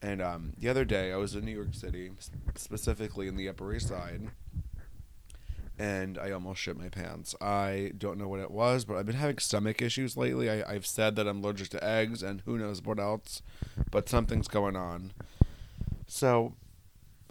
And 0.02 0.22
um, 0.22 0.54
the 0.58 0.70
other 0.70 0.86
day, 0.86 1.12
I 1.12 1.18
was 1.18 1.36
in 1.36 1.44
New 1.44 1.52
York 1.52 1.74
City, 1.74 2.12
specifically 2.56 3.28
in 3.28 3.36
the 3.36 3.50
Upper 3.50 3.74
East 3.74 3.90
Side, 3.90 4.30
and 5.78 6.18
I 6.18 6.32
almost 6.32 6.62
shit 6.62 6.78
my 6.78 6.88
pants. 6.88 7.36
I 7.42 7.92
don't 7.98 8.18
know 8.18 8.30
what 8.30 8.40
it 8.40 8.52
was, 8.52 8.86
but 8.86 8.96
I've 8.96 9.06
been 9.06 9.16
having 9.16 9.40
stomach 9.40 9.82
issues 9.82 10.16
lately. 10.16 10.50
I, 10.50 10.64
I've 10.70 10.86
said 10.86 11.18
that 11.18 11.28
I'm 11.28 11.44
allergic 11.44 11.70
to 11.70 11.84
eggs 11.84 12.24
and 12.24 12.42
who 12.42 12.58
knows 12.58 12.82
what 12.82 13.00
else, 13.00 13.42
but 13.92 14.08
something's 14.08 14.48
going 14.48 14.78
on. 14.78 15.12
So 16.08 16.54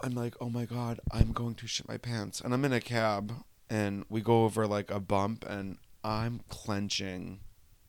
I'm 0.00 0.14
like, 0.14 0.34
oh 0.40 0.50
my 0.50 0.66
god, 0.66 1.00
I'm 1.10 1.32
going 1.32 1.54
to 1.56 1.66
shit 1.66 1.88
my 1.88 1.96
pants. 1.96 2.40
And 2.40 2.52
I'm 2.52 2.64
in 2.66 2.72
a 2.72 2.80
cab, 2.80 3.32
and 3.70 4.04
we 4.10 4.20
go 4.20 4.44
over 4.44 4.66
like 4.66 4.90
a 4.90 5.00
bump, 5.00 5.44
and 5.48 5.78
I'm 6.04 6.40
clenching 6.50 7.40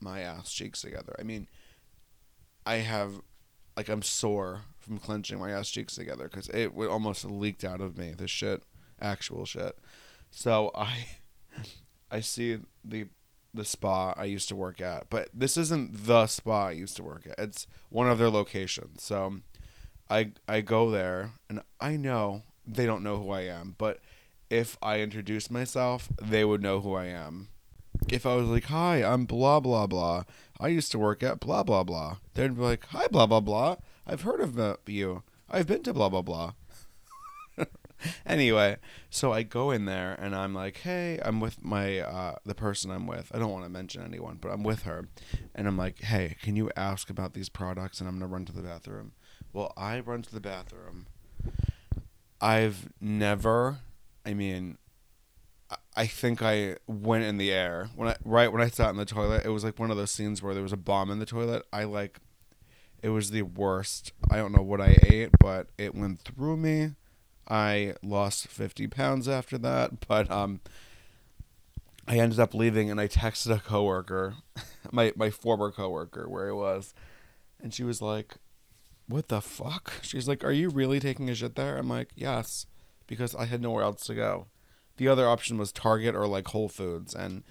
my 0.01 0.21
ass 0.21 0.51
cheeks 0.51 0.81
together. 0.81 1.15
I 1.19 1.23
mean, 1.23 1.47
I 2.65 2.75
have 2.75 3.21
like 3.75 3.89
I'm 3.89 4.01
sore 4.01 4.61
from 4.79 4.97
clenching 4.97 5.39
my 5.39 5.51
ass 5.51 5.69
cheeks 5.69 5.95
together 5.95 6.25
because 6.25 6.49
it 6.49 6.73
would 6.73 6.89
almost 6.89 7.23
leaked 7.25 7.63
out 7.63 7.81
of 7.81 7.97
me. 7.97 8.13
This 8.17 8.31
shit, 8.31 8.63
actual 9.01 9.45
shit. 9.45 9.77
So 10.31 10.71
I, 10.75 11.05
I 12.11 12.19
see 12.19 12.59
the 12.83 13.07
the 13.53 13.65
spa 13.65 14.13
I 14.15 14.25
used 14.25 14.47
to 14.49 14.55
work 14.55 14.79
at, 14.79 15.09
but 15.09 15.29
this 15.33 15.57
isn't 15.57 16.05
the 16.05 16.27
spa 16.27 16.67
I 16.67 16.71
used 16.71 16.95
to 16.97 17.03
work 17.03 17.25
at. 17.25 17.39
It's 17.39 17.67
one 17.89 18.07
of 18.07 18.19
their 18.19 18.29
locations. 18.29 19.03
So 19.03 19.39
I 20.09 20.33
I 20.47 20.61
go 20.61 20.91
there 20.91 21.31
and 21.49 21.61
I 21.79 21.95
know 21.95 22.43
they 22.67 22.85
don't 22.85 23.03
know 23.03 23.17
who 23.17 23.31
I 23.31 23.41
am, 23.41 23.75
but 23.77 23.99
if 24.49 24.77
I 24.81 24.99
introduce 24.99 25.49
myself, 25.49 26.09
they 26.21 26.43
would 26.43 26.61
know 26.61 26.81
who 26.81 26.95
I 26.95 27.05
am. 27.05 27.49
If 28.11 28.25
I 28.25 28.35
was 28.35 28.47
like, 28.47 28.65
"Hi, 28.65 29.03
I'm 29.03 29.25
blah 29.25 29.59
blah 29.59 29.85
blah. 29.85 30.23
I 30.59 30.69
used 30.69 30.91
to 30.93 30.99
work 30.99 31.21
at 31.21 31.39
blah 31.39 31.63
blah 31.63 31.83
blah," 31.83 32.17
they'd 32.33 32.55
be 32.55 32.61
like, 32.61 32.85
"Hi, 32.85 33.07
blah 33.07 33.27
blah 33.27 33.39
blah. 33.39 33.75
I've 34.07 34.23
heard 34.23 34.41
of 34.41 34.79
you. 34.87 35.23
I've 35.49 35.67
been 35.67 35.83
to 35.83 35.93
blah 35.93 36.09
blah 36.09 36.23
blah." 36.23 36.53
anyway, 38.25 38.77
so 39.11 39.31
I 39.31 39.43
go 39.43 39.69
in 39.69 39.85
there 39.85 40.15
and 40.19 40.35
I'm 40.35 40.55
like, 40.55 40.77
"Hey, 40.77 41.19
I'm 41.23 41.39
with 41.39 41.63
my 41.63 41.99
uh, 41.99 42.35
the 42.45 42.55
person 42.55 42.89
I'm 42.89 43.05
with. 43.05 43.31
I 43.33 43.37
don't 43.37 43.51
want 43.51 43.65
to 43.65 43.69
mention 43.69 44.03
anyone, 44.03 44.37
but 44.41 44.49
I'm 44.49 44.63
with 44.63 44.83
her." 44.83 45.07
And 45.53 45.67
I'm 45.67 45.77
like, 45.77 45.99
"Hey, 46.01 46.35
can 46.41 46.55
you 46.55 46.71
ask 46.75 47.09
about 47.09 47.33
these 47.33 47.49
products?" 47.49 47.99
And 47.99 48.09
I'm 48.09 48.15
gonna 48.15 48.31
run 48.31 48.45
to 48.45 48.53
the 48.53 48.63
bathroom. 48.63 49.11
Well, 49.53 49.71
I 49.77 49.99
run 49.99 50.23
to 50.23 50.33
the 50.33 50.41
bathroom. 50.41 51.05
I've 52.41 52.89
never, 53.01 53.79
I 54.25 54.33
mean, 54.33 54.77
I 55.99 56.07
think 56.07 56.41
I 56.41 56.77
went 56.87 57.25
in 57.25 57.35
the 57.35 57.51
air 57.51 57.89
when 57.93 58.07
I 58.07 58.15
right 58.23 58.49
when 58.49 58.61
I 58.61 58.69
sat 58.69 58.91
in 58.91 58.95
the 58.95 59.03
toilet. 59.03 59.43
It 59.43 59.49
was 59.49 59.65
like 59.65 59.77
one 59.77 59.91
of 59.91 59.97
those 59.97 60.11
scenes 60.11 60.41
where 60.41 60.53
there 60.53 60.63
was 60.63 60.71
a 60.71 60.77
bomb 60.77 61.11
in 61.11 61.19
the 61.19 61.25
toilet. 61.25 61.65
I 61.73 61.83
like, 61.83 62.19
it 63.03 63.09
was 63.09 63.31
the 63.31 63.41
worst. 63.41 64.13
I 64.31 64.37
don't 64.37 64.55
know 64.55 64.63
what 64.63 64.79
I 64.79 64.97
ate, 65.03 65.31
but 65.41 65.67
it 65.77 65.93
went 65.93 66.21
through 66.21 66.55
me. 66.55 66.91
I 67.49 67.95
lost 68.01 68.47
fifty 68.47 68.87
pounds 68.87 69.27
after 69.27 69.57
that, 69.57 69.99
but 70.07 70.31
um, 70.31 70.61
I 72.07 72.17
ended 72.17 72.39
up 72.39 72.53
leaving, 72.53 72.89
and 72.89 73.01
I 73.01 73.09
texted 73.09 73.53
a 73.53 73.59
coworker, 73.59 74.35
my 74.93 75.11
my 75.17 75.29
former 75.29 75.69
coworker, 75.69 76.29
where 76.29 76.45
he 76.45 76.53
was, 76.53 76.93
and 77.61 77.73
she 77.73 77.83
was 77.83 78.01
like, 78.01 78.35
"What 79.09 79.27
the 79.27 79.41
fuck?" 79.41 79.95
She's 80.01 80.29
like, 80.29 80.45
"Are 80.45 80.53
you 80.53 80.69
really 80.69 81.01
taking 81.01 81.29
a 81.29 81.35
shit 81.35 81.55
there?" 81.55 81.75
I'm 81.75 81.89
like, 81.89 82.11
"Yes," 82.15 82.67
because 83.05 83.35
I 83.35 83.47
had 83.47 83.61
nowhere 83.61 83.83
else 83.83 84.05
to 84.05 84.15
go. 84.15 84.47
The 84.99 85.07
other 85.07 85.29
option 85.29 85.57
was 85.57 85.71
Target 85.71 86.13
or 86.13 86.27
like 86.27 86.49
Whole 86.49 86.67
Foods, 86.67 87.15
and 87.15 87.43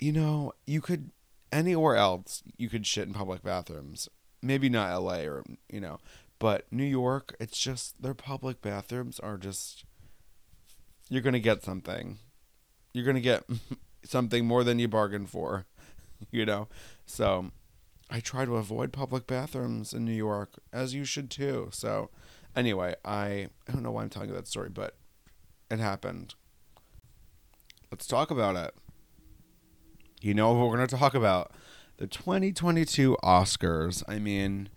you 0.00 0.10
know, 0.10 0.54
you 0.66 0.80
could 0.80 1.12
anywhere 1.52 1.94
else 1.94 2.42
you 2.56 2.68
could 2.68 2.84
shit 2.84 3.06
in 3.06 3.14
public 3.14 3.44
bathrooms. 3.44 4.08
Maybe 4.42 4.68
not 4.68 4.90
L.A. 4.90 5.28
or 5.28 5.44
you 5.70 5.80
know, 5.80 6.00
but 6.40 6.66
New 6.72 6.82
York, 6.82 7.36
it's 7.38 7.56
just 7.56 8.02
their 8.02 8.12
public 8.12 8.60
bathrooms 8.60 9.20
are 9.20 9.36
just. 9.36 9.84
You're 11.08 11.22
gonna 11.22 11.38
get 11.38 11.62
something. 11.62 12.18
You're 12.92 13.06
gonna 13.06 13.20
get 13.20 13.44
something 14.02 14.44
more 14.44 14.64
than 14.64 14.80
you 14.80 14.88
bargained 14.88 15.30
for, 15.30 15.64
you 16.32 16.44
know. 16.44 16.66
So, 17.06 17.52
I 18.10 18.18
try 18.18 18.44
to 18.46 18.56
avoid 18.56 18.92
public 18.92 19.28
bathrooms 19.28 19.92
in 19.92 20.04
New 20.04 20.10
York, 20.10 20.58
as 20.72 20.92
you 20.92 21.04
should 21.04 21.30
too. 21.30 21.68
So, 21.70 22.10
anyway, 22.56 22.96
I 23.04 23.46
I 23.68 23.72
don't 23.72 23.84
know 23.84 23.92
why 23.92 24.02
I'm 24.02 24.10
telling 24.10 24.30
you 24.30 24.34
that 24.34 24.48
story, 24.48 24.70
but 24.70 24.96
it 25.70 25.78
happened. 25.78 26.34
Let's 27.90 28.06
talk 28.06 28.30
about 28.30 28.54
it. 28.56 28.74
You 30.20 30.34
know 30.34 30.52
what 30.52 30.68
we're 30.68 30.76
going 30.76 30.88
to 30.88 30.96
talk 30.96 31.14
about? 31.14 31.52
The 31.96 32.06
2022 32.06 33.16
Oscars. 33.22 34.02
I 34.06 34.18
mean, 34.18 34.68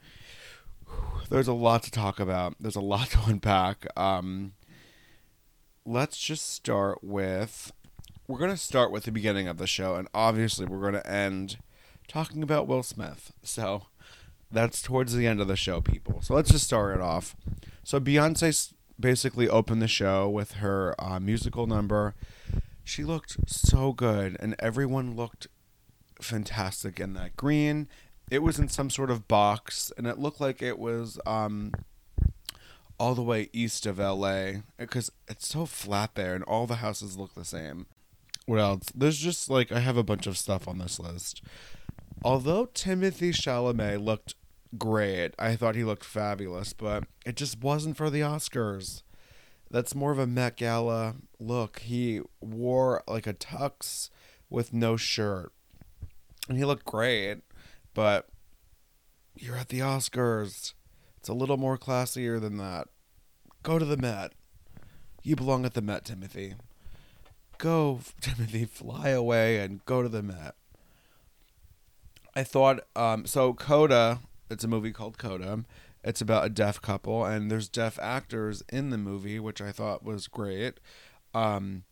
there's 1.30 1.50
a 1.50 1.53
lot 1.53 1.84
to 1.84 1.91
talk 1.91 2.22
about. 2.22 2.56
There's 2.58 2.77
a 2.77 2.82
lot 2.82 3.10
to 3.12 3.20
unpack. 3.25 3.86
Um, 4.00 4.53
let's 5.86 6.18
just 6.18 6.53
start 6.53 7.03
with. 7.03 7.74
We're 8.27 8.39
going 8.39 8.51
to 8.51 8.58
start 8.58 8.94
with 8.94 9.03
the 9.03 9.12
beginning 9.12 9.50
of 9.50 9.58
the 9.58 9.68
show, 9.68 9.96
and 9.96 10.08
obviously, 10.13 10.65
we're 10.65 10.80
going 10.80 10.94
to 10.94 11.10
end 11.10 11.58
talking 12.08 12.44
about 12.44 12.65
Will 12.65 12.84
Smith. 12.84 13.34
So, 13.44 13.88
that's 14.50 14.82
towards 14.82 15.13
the 15.13 15.27
end 15.27 15.41
of 15.41 15.50
the 15.50 15.58
show, 15.58 15.82
people. 15.82 16.22
So, 16.22 16.34
let's 16.34 16.51
just 16.51 16.65
start 16.65 16.96
it 16.96 17.01
off. 17.01 17.36
So, 17.84 18.00
Beyonce 18.00 18.72
basically 18.98 19.50
opened 19.50 19.82
the 19.82 19.88
show 19.89 20.30
with 20.30 20.53
her 20.53 20.96
uh, 20.98 21.20
musical 21.20 21.68
number 21.68 22.15
she 22.83 23.03
looked 23.03 23.38
so 23.50 23.93
good, 23.93 24.38
and 24.39 24.55
everyone 24.59 25.15
looked 25.15 25.47
fantastic 26.21 27.00
in 27.00 27.13
that 27.13 27.35
green. 27.35 27.88
It 28.29 28.39
was 28.43 28.59
in 28.59 28.69
some 28.69 28.89
sort 28.89 29.11
of 29.11 29.27
box, 29.27 29.91
and 29.97 30.07
it 30.07 30.19
looked 30.19 30.39
like 30.39 30.61
it 30.61 30.79
was 30.79 31.19
um, 31.25 31.73
all 32.97 33.15
the 33.15 33.21
way 33.21 33.50
east 33.53 33.85
of 33.85 34.00
LA 34.00 34.61
because 34.77 35.11
it's 35.27 35.47
so 35.47 35.65
flat 35.65 36.15
there, 36.15 36.35
and 36.35 36.43
all 36.45 36.67
the 36.67 36.75
houses 36.75 37.17
look 37.17 37.33
the 37.33 37.45
same. 37.45 37.85
What 38.45 38.59
else? 38.59 38.85
There's 38.95 39.17
just 39.17 39.50
like 39.50 39.71
I 39.71 39.79
have 39.79 39.97
a 39.97 40.03
bunch 40.03 40.27
of 40.27 40.38
stuff 40.38 40.67
on 40.67 40.79
this 40.79 41.00
list. 41.00 41.41
Although 42.23 42.67
Timothée 42.67 43.33
Chalamet 43.33 44.03
looked 44.03 44.35
great, 44.77 45.33
I 45.39 45.55
thought 45.55 45.75
he 45.75 45.83
looked 45.83 46.03
fabulous, 46.03 46.73
but 46.73 47.05
it 47.25 47.35
just 47.35 47.61
wasn't 47.61 47.97
for 47.97 48.09
the 48.09 48.21
Oscars 48.21 49.03
that's 49.71 49.95
more 49.95 50.11
of 50.11 50.19
a 50.19 50.27
Met 50.27 50.57
Gala 50.57 51.15
look. 51.39 51.79
He 51.79 52.21
wore 52.41 53.03
like 53.07 53.25
a 53.25 53.33
tux 53.33 54.09
with 54.49 54.73
no 54.73 54.97
shirt. 54.97 55.53
And 56.49 56.57
he 56.57 56.65
looked 56.65 56.85
great, 56.85 57.37
but 57.93 58.27
you're 59.35 59.55
at 59.55 59.69
the 59.69 59.79
Oscars. 59.79 60.73
It's 61.17 61.29
a 61.29 61.33
little 61.33 61.57
more 61.57 61.77
classier 61.77 62.39
than 62.39 62.57
that. 62.57 62.89
Go 63.63 63.79
to 63.79 63.85
the 63.85 63.97
Met. 63.97 64.33
You 65.23 65.35
belong 65.35 65.65
at 65.65 65.73
the 65.73 65.81
Met, 65.81 66.03
Timothy. 66.03 66.55
Go, 67.57 68.01
Timothy, 68.21 68.65
fly 68.65 69.09
away 69.09 69.59
and 69.59 69.85
go 69.85 70.01
to 70.01 70.09
the 70.09 70.23
Met. 70.23 70.55
I 72.35 72.43
thought, 72.43 72.81
um, 72.95 73.25
so 73.25 73.53
Coda, 73.53 74.19
it's 74.49 74.63
a 74.63 74.67
movie 74.67 74.91
called 74.91 75.17
Coda. 75.17 75.63
It's 76.03 76.22
about 76.22 76.46
a 76.46 76.50
deaf 76.50 76.81
couple, 76.81 77.25
and 77.25 77.51
there's 77.51 77.70
deaf 77.70 78.00
actors 78.00 78.63
in 78.70 78.89
the 78.89 78.98
movie, 78.98 79.39
which 79.39 79.62
I 79.62 79.72
thought 79.72 80.03
was 80.03 80.27
great. 80.27 80.79
Um, 81.34 81.84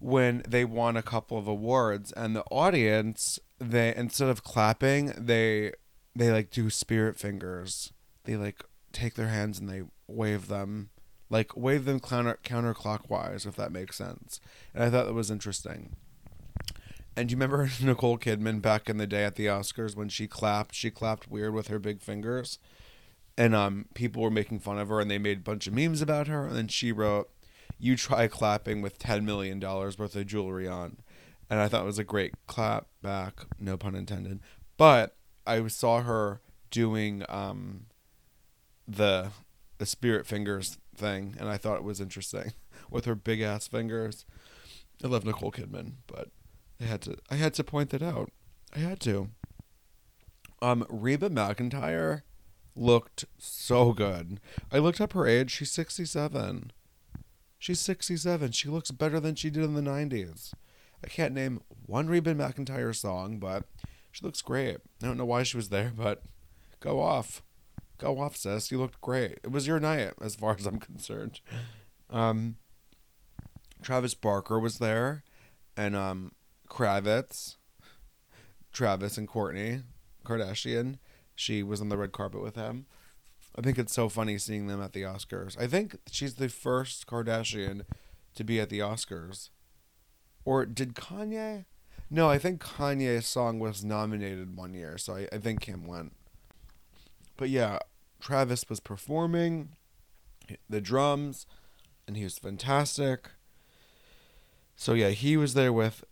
when 0.00 0.42
they 0.46 0.64
won 0.64 0.96
a 0.96 1.02
couple 1.02 1.38
of 1.38 1.46
awards, 1.46 2.12
and 2.12 2.34
the 2.34 2.44
audience, 2.50 3.38
they 3.58 3.94
instead 3.94 4.28
of 4.28 4.42
clapping, 4.42 5.12
they 5.16 5.72
they 6.16 6.30
like 6.32 6.50
do 6.50 6.68
spirit 6.68 7.16
fingers. 7.16 7.92
They 8.24 8.36
like 8.36 8.64
take 8.92 9.14
their 9.14 9.28
hands 9.28 9.60
and 9.60 9.68
they 9.68 9.82
wave 10.08 10.48
them, 10.48 10.90
like 11.30 11.56
wave 11.56 11.84
them 11.84 12.00
counter 12.00 12.38
counterclockwise, 12.42 13.46
if 13.46 13.54
that 13.54 13.70
makes 13.70 13.96
sense. 13.96 14.40
And 14.74 14.82
I 14.82 14.90
thought 14.90 15.06
that 15.06 15.14
was 15.14 15.30
interesting. 15.30 15.94
And 17.16 17.30
you 17.30 17.36
remember 17.36 17.68
Nicole 17.82 18.18
Kidman 18.18 18.60
back 18.60 18.88
in 18.88 18.96
the 18.96 19.06
day 19.06 19.24
at 19.24 19.36
the 19.36 19.46
Oscars 19.46 19.94
when 19.94 20.08
she 20.08 20.26
clapped? 20.26 20.74
She 20.74 20.90
clapped 20.90 21.30
weird 21.30 21.54
with 21.54 21.68
her 21.68 21.78
big 21.78 22.00
fingers 22.00 22.58
and 23.38 23.54
um, 23.54 23.86
people 23.94 24.20
were 24.20 24.32
making 24.32 24.58
fun 24.58 24.78
of 24.78 24.88
her, 24.88 25.00
and 25.00 25.08
they 25.08 25.16
made 25.16 25.38
a 25.38 25.42
bunch 25.42 25.68
of 25.68 25.72
memes 25.72 26.02
about 26.02 26.26
her. 26.26 26.46
And 26.46 26.56
then 26.56 26.66
she 26.66 26.90
wrote, 26.90 27.30
"You 27.78 27.96
try 27.96 28.26
clapping 28.26 28.82
with 28.82 28.98
ten 28.98 29.24
million 29.24 29.60
dollars 29.60 29.96
worth 29.96 30.16
of 30.16 30.26
jewelry 30.26 30.66
on," 30.66 30.98
and 31.48 31.60
I 31.60 31.68
thought 31.68 31.82
it 31.82 31.86
was 31.86 32.00
a 32.00 32.04
great 32.04 32.34
clap 32.48 32.88
back, 33.00 33.46
no 33.58 33.76
pun 33.76 33.94
intended. 33.94 34.40
But 34.76 35.16
I 35.46 35.64
saw 35.68 36.02
her 36.02 36.40
doing 36.72 37.24
um, 37.28 37.86
the 38.88 39.30
the 39.78 39.86
spirit 39.86 40.26
fingers 40.26 40.78
thing, 40.96 41.36
and 41.38 41.48
I 41.48 41.58
thought 41.58 41.76
it 41.76 41.84
was 41.84 42.00
interesting 42.00 42.54
with 42.90 43.04
her 43.04 43.14
big 43.14 43.40
ass 43.40 43.68
fingers. 43.68 44.26
I 45.02 45.06
love 45.06 45.24
Nicole 45.24 45.52
Kidman, 45.52 45.92
but 46.08 46.30
I 46.80 46.86
had 46.86 47.02
to 47.02 47.16
I 47.30 47.36
had 47.36 47.54
to 47.54 47.62
point 47.62 47.90
that 47.90 48.02
out. 48.02 48.32
I 48.74 48.80
had 48.80 48.98
to. 49.00 49.30
Um, 50.60 50.84
Reba 50.88 51.30
McEntire 51.30 52.22
looked 52.78 53.24
so 53.38 53.92
good. 53.92 54.40
I 54.72 54.78
looked 54.78 55.00
up 55.00 55.12
her 55.12 55.26
age. 55.26 55.50
She's 55.50 55.72
67. 55.72 56.72
She's 57.58 57.80
67. 57.80 58.52
She 58.52 58.68
looks 58.68 58.90
better 58.90 59.20
than 59.20 59.34
she 59.34 59.50
did 59.50 59.64
in 59.64 59.74
the 59.74 59.80
90s. 59.80 60.52
I 61.02 61.08
can't 61.08 61.34
name 61.34 61.60
one 61.86 62.08
Reba 62.08 62.34
McEntire 62.34 62.94
song, 62.94 63.38
but 63.38 63.64
she 64.10 64.24
looks 64.24 64.42
great. 64.42 64.78
I 65.02 65.06
don't 65.06 65.16
know 65.16 65.24
why 65.24 65.42
she 65.42 65.56
was 65.56 65.68
there, 65.68 65.92
but 65.96 66.22
go 66.80 67.00
off. 67.00 67.42
Go 67.98 68.20
off, 68.20 68.36
sis. 68.36 68.70
You 68.70 68.78
looked 68.78 69.00
great. 69.00 69.38
It 69.42 69.50
was 69.50 69.66
your 69.66 69.80
night, 69.80 70.12
as 70.20 70.36
far 70.36 70.54
as 70.58 70.66
I'm 70.66 70.78
concerned. 70.78 71.40
Um, 72.10 72.56
Travis 73.82 74.14
Barker 74.14 74.58
was 74.58 74.78
there, 74.78 75.24
and 75.76 75.94
um, 75.94 76.32
Kravis, 76.68 77.56
Travis 78.72 79.18
and 79.18 79.28
Kourtney 79.28 79.82
Kardashian. 80.28 80.98
She 81.38 81.62
was 81.62 81.80
on 81.80 81.88
the 81.88 81.96
red 81.96 82.10
carpet 82.10 82.42
with 82.42 82.56
him. 82.56 82.86
I 83.56 83.60
think 83.60 83.78
it's 83.78 83.92
so 83.92 84.08
funny 84.08 84.38
seeing 84.38 84.66
them 84.66 84.82
at 84.82 84.92
the 84.92 85.02
Oscars. 85.02 85.56
I 85.56 85.68
think 85.68 85.96
she's 86.10 86.34
the 86.34 86.48
first 86.48 87.06
Kardashian 87.06 87.82
to 88.34 88.42
be 88.42 88.58
at 88.58 88.70
the 88.70 88.80
Oscars. 88.80 89.50
Or 90.44 90.66
did 90.66 90.96
Kanye? 90.96 91.66
No, 92.10 92.28
I 92.28 92.38
think 92.38 92.60
Kanye's 92.60 93.26
song 93.26 93.60
was 93.60 93.84
nominated 93.84 94.56
one 94.56 94.74
year, 94.74 94.98
so 94.98 95.14
I, 95.14 95.28
I 95.32 95.38
think 95.38 95.60
Kim 95.60 95.86
went. 95.86 96.12
But 97.36 97.50
yeah, 97.50 97.78
Travis 98.20 98.68
was 98.68 98.80
performing 98.80 99.76
the 100.68 100.80
drums, 100.80 101.46
and 102.08 102.16
he 102.16 102.24
was 102.24 102.36
fantastic. 102.36 103.30
So 104.74 104.92
yeah, 104.94 105.10
he 105.10 105.36
was 105.36 105.54
there 105.54 105.72
with 105.72 106.02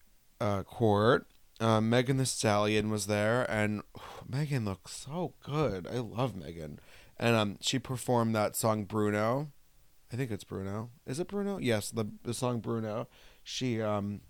uh, 0.40 0.62
Court. 0.62 1.26
Uh, 1.58 1.80
Megan 1.80 2.18
Thee 2.18 2.24
Stallion 2.24 2.90
was 2.90 3.06
there, 3.06 3.50
and 3.50 3.82
oh, 3.98 4.20
Megan 4.28 4.64
looks 4.64 4.92
so 4.92 5.32
good. 5.42 5.86
I 5.86 5.98
love 5.98 6.36
Megan, 6.36 6.78
and 7.18 7.34
um, 7.34 7.56
she 7.60 7.78
performed 7.78 8.34
that 8.34 8.54
song 8.54 8.84
Bruno. 8.84 9.52
I 10.12 10.16
think 10.16 10.30
it's 10.30 10.44
Bruno. 10.44 10.90
Is 11.06 11.18
it 11.18 11.28
Bruno? 11.28 11.58
Yes, 11.58 11.90
the 11.90 12.06
the 12.22 12.34
song 12.34 12.60
Bruno. 12.60 13.08
She 13.42 13.80
um 13.80 14.20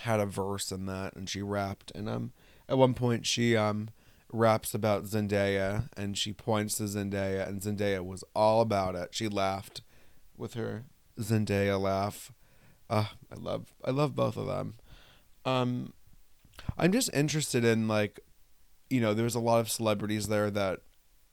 had 0.00 0.20
a 0.20 0.26
verse 0.26 0.72
in 0.72 0.86
that, 0.86 1.14
and 1.14 1.28
she 1.28 1.42
rapped, 1.42 1.92
and 1.94 2.08
um 2.08 2.32
at 2.68 2.76
one 2.76 2.94
point 2.94 3.24
she 3.24 3.56
um 3.56 3.90
raps 4.32 4.74
about 4.74 5.04
Zendaya, 5.04 5.88
and 5.96 6.18
she 6.18 6.32
points 6.32 6.76
to 6.76 6.84
Zendaya, 6.84 7.48
and 7.48 7.62
Zendaya 7.62 8.04
was 8.04 8.24
all 8.34 8.60
about 8.60 8.94
it. 8.94 9.14
She 9.14 9.28
laughed 9.28 9.82
with 10.36 10.54
her 10.54 10.84
Zendaya 11.18 11.80
laugh. 11.80 12.32
Uh, 12.90 13.06
I 13.30 13.36
love 13.36 13.72
I 13.84 13.90
love 13.90 14.14
both 14.14 14.36
of 14.36 14.46
them. 14.46 14.74
Um, 15.44 15.92
I'm 16.76 16.92
just 16.92 17.10
interested 17.12 17.64
in 17.64 17.88
like, 17.88 18.20
you 18.90 19.00
know, 19.00 19.14
there 19.14 19.24
was 19.24 19.34
a 19.34 19.40
lot 19.40 19.60
of 19.60 19.70
celebrities 19.70 20.28
there 20.28 20.50
that 20.50 20.80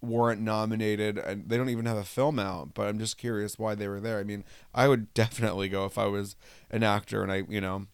weren't 0.02 0.42
nominated 0.42 1.18
and 1.18 1.50
they 1.50 1.58
don't 1.58 1.70
even 1.70 1.86
have 1.86 1.98
a 1.98 2.04
film 2.04 2.40
out, 2.40 2.74
but 2.74 2.88
I'm 2.88 3.00
just 3.00 3.18
curious 3.18 3.58
why 3.58 3.76
they 3.76 3.88
were 3.88 4.00
there. 4.00 4.20
I 4.20 4.24
mean, 4.24 4.44
I 4.74 4.88
would 4.88 5.14
definitely 5.14 5.70
go 5.70 5.86
if 5.86 5.98
I 5.98 6.06
was 6.06 6.36
an 6.70 6.84
actor 6.84 7.24
and 7.24 7.32
I, 7.32 7.44
you 7.50 7.62
know, 7.62 7.88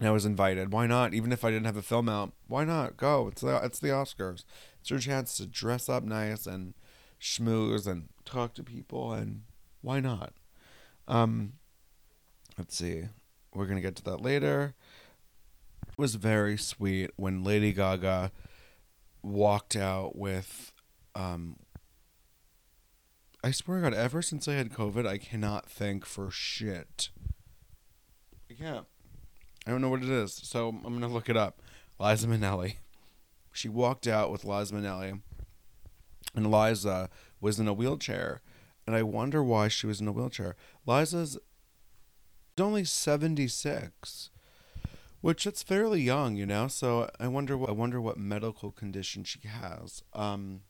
I 0.00 0.10
was 0.10 0.24
invited. 0.24 0.72
Why 0.72 0.86
not? 0.86 1.12
Even 1.12 1.32
if 1.32 1.44
I 1.44 1.50
didn't 1.50 1.66
have 1.66 1.76
a 1.76 1.82
film 1.82 2.08
out, 2.08 2.32
why 2.46 2.64
not 2.64 2.96
go? 2.96 3.28
It's 3.28 3.40
the 3.40 3.56
it's 3.64 3.80
the 3.80 3.88
Oscars. 3.88 4.44
It's 4.80 4.90
your 4.90 5.00
chance 5.00 5.36
to 5.36 5.46
dress 5.46 5.88
up 5.88 6.04
nice 6.04 6.46
and 6.46 6.74
schmooze 7.20 7.86
and 7.86 8.08
talk 8.24 8.54
to 8.54 8.62
people 8.62 9.12
and 9.12 9.42
why 9.80 9.98
not? 9.98 10.34
Um 11.08 11.54
let's 12.56 12.76
see. 12.76 13.04
We're 13.52 13.66
to 13.66 13.80
get 13.80 13.96
to 13.96 14.04
that 14.04 14.22
later 14.22 14.74
was 15.98 16.14
very 16.14 16.56
sweet 16.56 17.10
when 17.16 17.44
Lady 17.44 17.72
Gaga 17.72 18.30
walked 19.22 19.76
out 19.76 20.16
with 20.16 20.72
um 21.14 21.56
I 23.42 23.50
swear 23.52 23.78
to 23.80 23.90
God, 23.90 23.94
ever 23.94 24.20
since 24.20 24.48
I 24.48 24.54
had 24.54 24.72
COVID, 24.72 25.06
I 25.06 25.18
cannot 25.18 25.70
think 25.70 26.04
for 26.04 26.28
shit. 26.30 27.10
I 28.50 28.54
can't. 28.54 28.86
I 29.66 29.70
don't 29.70 29.80
know 29.80 29.90
what 29.90 30.02
it 30.02 30.08
is, 30.08 30.32
so 30.32 30.68
I'm 30.68 30.82
gonna 30.82 31.08
look 31.08 31.28
it 31.28 31.36
up. 31.36 31.60
Liza 32.00 32.26
Minnelli. 32.26 32.76
She 33.52 33.68
walked 33.68 34.06
out 34.06 34.30
with 34.30 34.44
Liza 34.44 34.74
Minnelli, 34.74 35.20
and 36.34 36.50
Liza 36.50 37.10
was 37.40 37.60
in 37.60 37.68
a 37.68 37.72
wheelchair, 37.72 38.40
and 38.86 38.96
I 38.96 39.02
wonder 39.02 39.42
why 39.42 39.68
she 39.68 39.86
was 39.86 40.00
in 40.00 40.08
a 40.08 40.12
wheelchair. 40.12 40.56
Liza's 40.86 41.38
only 42.58 42.84
seventy 42.84 43.46
six 43.46 44.30
which 45.20 45.46
it's 45.46 45.62
fairly 45.62 46.00
young, 46.00 46.36
you 46.36 46.46
know. 46.46 46.68
So 46.68 47.10
I 47.18 47.28
wonder 47.28 47.56
what 47.56 47.70
I 47.70 47.72
wonder 47.72 48.00
what 48.00 48.18
medical 48.18 48.70
condition 48.70 49.24
she 49.24 49.40
has. 49.46 50.02
Um, 50.12 50.62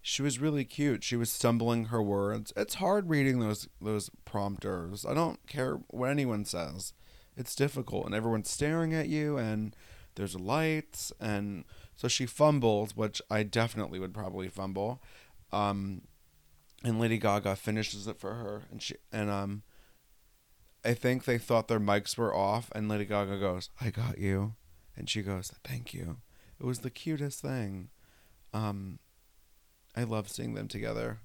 she 0.00 0.22
was 0.22 0.40
really 0.40 0.64
cute. 0.64 1.04
She 1.04 1.16
was 1.16 1.30
stumbling 1.30 1.86
her 1.86 2.02
words. 2.02 2.52
It's 2.56 2.74
hard 2.74 3.08
reading 3.08 3.38
those 3.40 3.68
those 3.80 4.10
prompters. 4.24 5.06
I 5.06 5.14
don't 5.14 5.46
care 5.46 5.80
what 5.88 6.10
anyone 6.10 6.44
says. 6.44 6.92
It's 7.36 7.54
difficult, 7.54 8.06
and 8.06 8.14
everyone's 8.14 8.50
staring 8.50 8.92
at 8.92 9.08
you, 9.08 9.38
and 9.38 9.74
there's 10.16 10.38
lights, 10.38 11.12
and 11.18 11.64
so 11.96 12.06
she 12.08 12.26
fumbles, 12.26 12.94
which 12.94 13.22
I 13.30 13.42
definitely 13.42 13.98
would 13.98 14.12
probably 14.12 14.48
fumble. 14.48 15.02
Um, 15.50 16.02
and 16.84 17.00
Lady 17.00 17.16
Gaga 17.16 17.56
finishes 17.56 18.06
it 18.06 18.18
for 18.18 18.34
her, 18.34 18.64
and 18.70 18.82
she 18.82 18.96
and 19.10 19.30
um 19.30 19.62
I 20.84 20.94
think 20.94 21.24
they 21.24 21.38
thought 21.38 21.68
their 21.68 21.80
mics 21.80 22.16
were 22.16 22.34
off, 22.34 22.70
and 22.74 22.88
Lady 22.88 23.04
Gaga 23.04 23.38
goes, 23.38 23.70
"I 23.80 23.90
got 23.90 24.18
you," 24.18 24.54
and 24.96 25.08
she 25.08 25.22
goes, 25.22 25.52
"Thank 25.64 25.94
you." 25.94 26.18
It 26.60 26.66
was 26.66 26.80
the 26.80 26.90
cutest 26.90 27.40
thing. 27.40 27.90
Um, 28.52 28.98
I 29.96 30.02
love 30.04 30.28
seeing 30.28 30.54
them 30.54 30.68
together. 30.68 31.20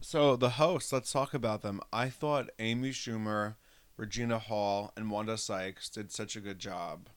So 0.00 0.36
the 0.36 0.50
hosts, 0.50 0.92
let's 0.92 1.10
talk 1.12 1.34
about 1.34 1.62
them. 1.62 1.80
I 1.92 2.10
thought 2.10 2.50
Amy 2.58 2.90
Schumer, 2.90 3.56
Regina 3.96 4.38
Hall, 4.38 4.92
and 4.96 5.10
Wanda 5.10 5.36
Sykes 5.38 5.88
did 5.88 6.12
such 6.12 6.36
a 6.36 6.40
good 6.40 6.58
job. 6.58 7.08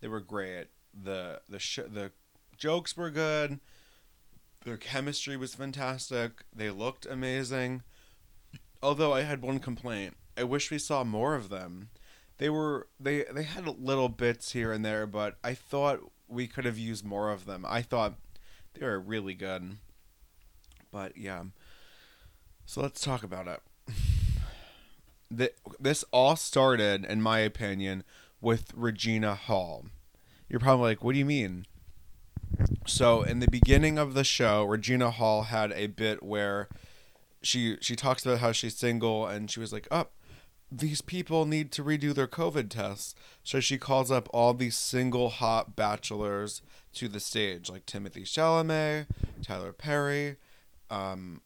They 0.00 0.08
were 0.08 0.20
great. 0.20 0.68
the 0.92 1.40
the 1.48 1.58
sh- 1.60 1.86
The 1.88 2.12
jokes 2.56 2.96
were 2.96 3.10
good. 3.10 3.60
Their 4.64 4.76
chemistry 4.76 5.36
was 5.36 5.54
fantastic. 5.54 6.44
They 6.54 6.70
looked 6.70 7.06
amazing. 7.06 7.82
Although 8.82 9.12
I 9.12 9.22
had 9.22 9.42
one 9.42 9.58
complaint, 9.58 10.16
I 10.36 10.44
wish 10.44 10.70
we 10.70 10.78
saw 10.78 11.04
more 11.04 11.34
of 11.34 11.48
them. 11.48 11.90
They 12.38 12.48
were 12.48 12.88
they 12.98 13.24
they 13.30 13.42
had 13.42 13.66
little 13.66 14.08
bits 14.08 14.52
here 14.52 14.72
and 14.72 14.84
there, 14.84 15.06
but 15.06 15.36
I 15.44 15.54
thought 15.54 16.00
we 16.28 16.46
could 16.46 16.64
have 16.64 16.78
used 16.78 17.04
more 17.04 17.30
of 17.30 17.44
them. 17.44 17.66
I 17.68 17.82
thought 17.82 18.14
they 18.74 18.86
were 18.86 18.98
really 18.98 19.34
good. 19.34 19.76
But 20.90 21.16
yeah. 21.16 21.44
So 22.64 22.80
let's 22.80 23.00
talk 23.00 23.22
about 23.22 23.48
it. 23.48 23.60
this 25.80 26.04
all 26.12 26.36
started, 26.36 27.04
in 27.04 27.20
my 27.20 27.40
opinion, 27.40 28.04
with 28.40 28.72
Regina 28.74 29.34
Hall. 29.34 29.86
You're 30.48 30.60
probably 30.60 30.90
like, 30.90 31.04
what 31.04 31.12
do 31.12 31.18
you 31.18 31.24
mean? 31.24 31.66
So, 32.86 33.22
in 33.22 33.40
the 33.40 33.48
beginning 33.48 33.98
of 33.98 34.14
the 34.14 34.24
show, 34.24 34.64
Regina 34.64 35.10
Hall 35.10 35.44
had 35.44 35.72
a 35.72 35.86
bit 35.86 36.22
where 36.22 36.68
she 37.42 37.76
she 37.80 37.96
talks 37.96 38.24
about 38.24 38.38
how 38.38 38.52
she's 38.52 38.76
single 38.76 39.26
and 39.26 39.50
she 39.50 39.60
was 39.60 39.72
like, 39.72 39.88
"Up, 39.90 40.12
oh, 40.14 40.30
these 40.70 41.00
people 41.00 41.46
need 41.46 41.72
to 41.72 41.84
redo 41.84 42.14
their 42.14 42.26
COVID 42.26 42.68
tests." 42.70 43.14
So 43.42 43.60
she 43.60 43.78
calls 43.78 44.10
up 44.10 44.28
all 44.32 44.54
these 44.54 44.76
single 44.76 45.30
hot 45.30 45.76
bachelors 45.76 46.62
to 46.94 47.08
the 47.08 47.20
stage, 47.20 47.70
like 47.70 47.86
Timothée 47.86 48.22
Chalamet, 48.22 49.06
Tyler 49.42 49.72
Perry, 49.72 50.36
um, 50.90 51.40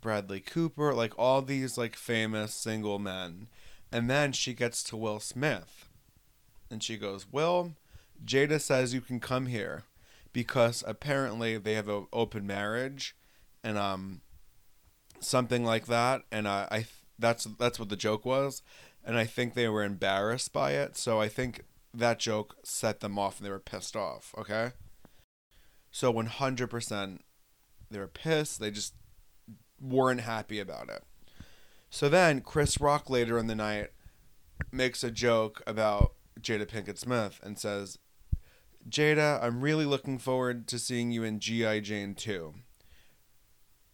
Bradley 0.00 0.40
Cooper, 0.40 0.94
like 0.94 1.18
all 1.18 1.42
these 1.42 1.76
like 1.76 1.96
famous 1.96 2.54
single 2.54 2.98
men. 2.98 3.48
And 3.90 4.10
then 4.10 4.32
she 4.32 4.52
gets 4.52 4.82
to 4.84 4.96
Will 4.96 5.18
Smith. 5.18 5.88
And 6.70 6.82
she 6.82 6.96
goes, 6.98 7.26
"Will, 7.32 7.74
Jada 8.24 8.60
says 8.60 8.92
you 8.94 9.00
can 9.00 9.20
come 9.20 9.46
here 9.46 9.84
because 10.32 10.84
apparently 10.86 11.56
they 11.56 11.74
have 11.74 11.88
an 11.88 12.06
open 12.12 12.46
marriage 12.46 13.16
and 13.64 13.78
um 13.78 14.20
something 15.20 15.64
like 15.64 15.86
that, 15.86 16.22
and 16.30 16.46
I, 16.48 16.68
I 16.70 16.86
that's 17.18 17.44
that's 17.44 17.78
what 17.78 17.88
the 17.88 17.96
joke 17.96 18.24
was, 18.24 18.62
and 19.04 19.16
I 19.16 19.24
think 19.24 19.54
they 19.54 19.68
were 19.68 19.84
embarrassed 19.84 20.52
by 20.52 20.72
it. 20.72 20.96
So 20.96 21.20
I 21.20 21.28
think 21.28 21.62
that 21.92 22.18
joke 22.18 22.56
set 22.64 23.00
them 23.00 23.18
off, 23.18 23.38
and 23.38 23.46
they 23.46 23.50
were 23.50 23.58
pissed 23.58 23.96
off. 23.96 24.34
Okay, 24.38 24.72
so 25.90 26.10
one 26.10 26.26
hundred 26.26 26.68
percent, 26.68 27.22
they 27.90 27.98
were 27.98 28.06
pissed. 28.08 28.60
They 28.60 28.70
just 28.70 28.94
weren't 29.80 30.20
happy 30.20 30.60
about 30.60 30.88
it. 30.88 31.04
So 31.90 32.08
then 32.08 32.40
Chris 32.40 32.80
Rock 32.80 33.08
later 33.08 33.38
in 33.38 33.46
the 33.46 33.54
night 33.54 33.90
makes 34.72 35.02
a 35.02 35.10
joke 35.10 35.62
about 35.66 36.14
Jada 36.40 36.66
Pinkett 36.66 36.98
Smith 36.98 37.40
and 37.42 37.58
says, 37.58 37.98
Jada, 38.88 39.42
I'm 39.42 39.60
really 39.60 39.84
looking 39.86 40.18
forward 40.18 40.66
to 40.68 40.78
seeing 40.78 41.10
you 41.10 41.22
in 41.22 41.40
G.I. 41.40 41.80
Jane 41.80 42.14
2 42.14 42.54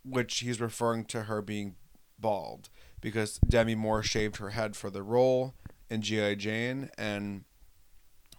which 0.04 0.40
he's 0.40 0.60
referring 0.60 1.04
to 1.06 1.22
her 1.22 1.42
being 1.42 1.76
bald 2.18 2.68
because 3.00 3.38
Demi 3.38 3.74
Moore 3.74 4.02
shaved 4.02 4.36
her 4.36 4.50
head 4.50 4.76
for 4.76 4.90
the 4.90 5.02
role 5.02 5.54
in 5.90 6.02
G.I. 6.02 6.36
Jane 6.36 6.90
and 6.96 7.44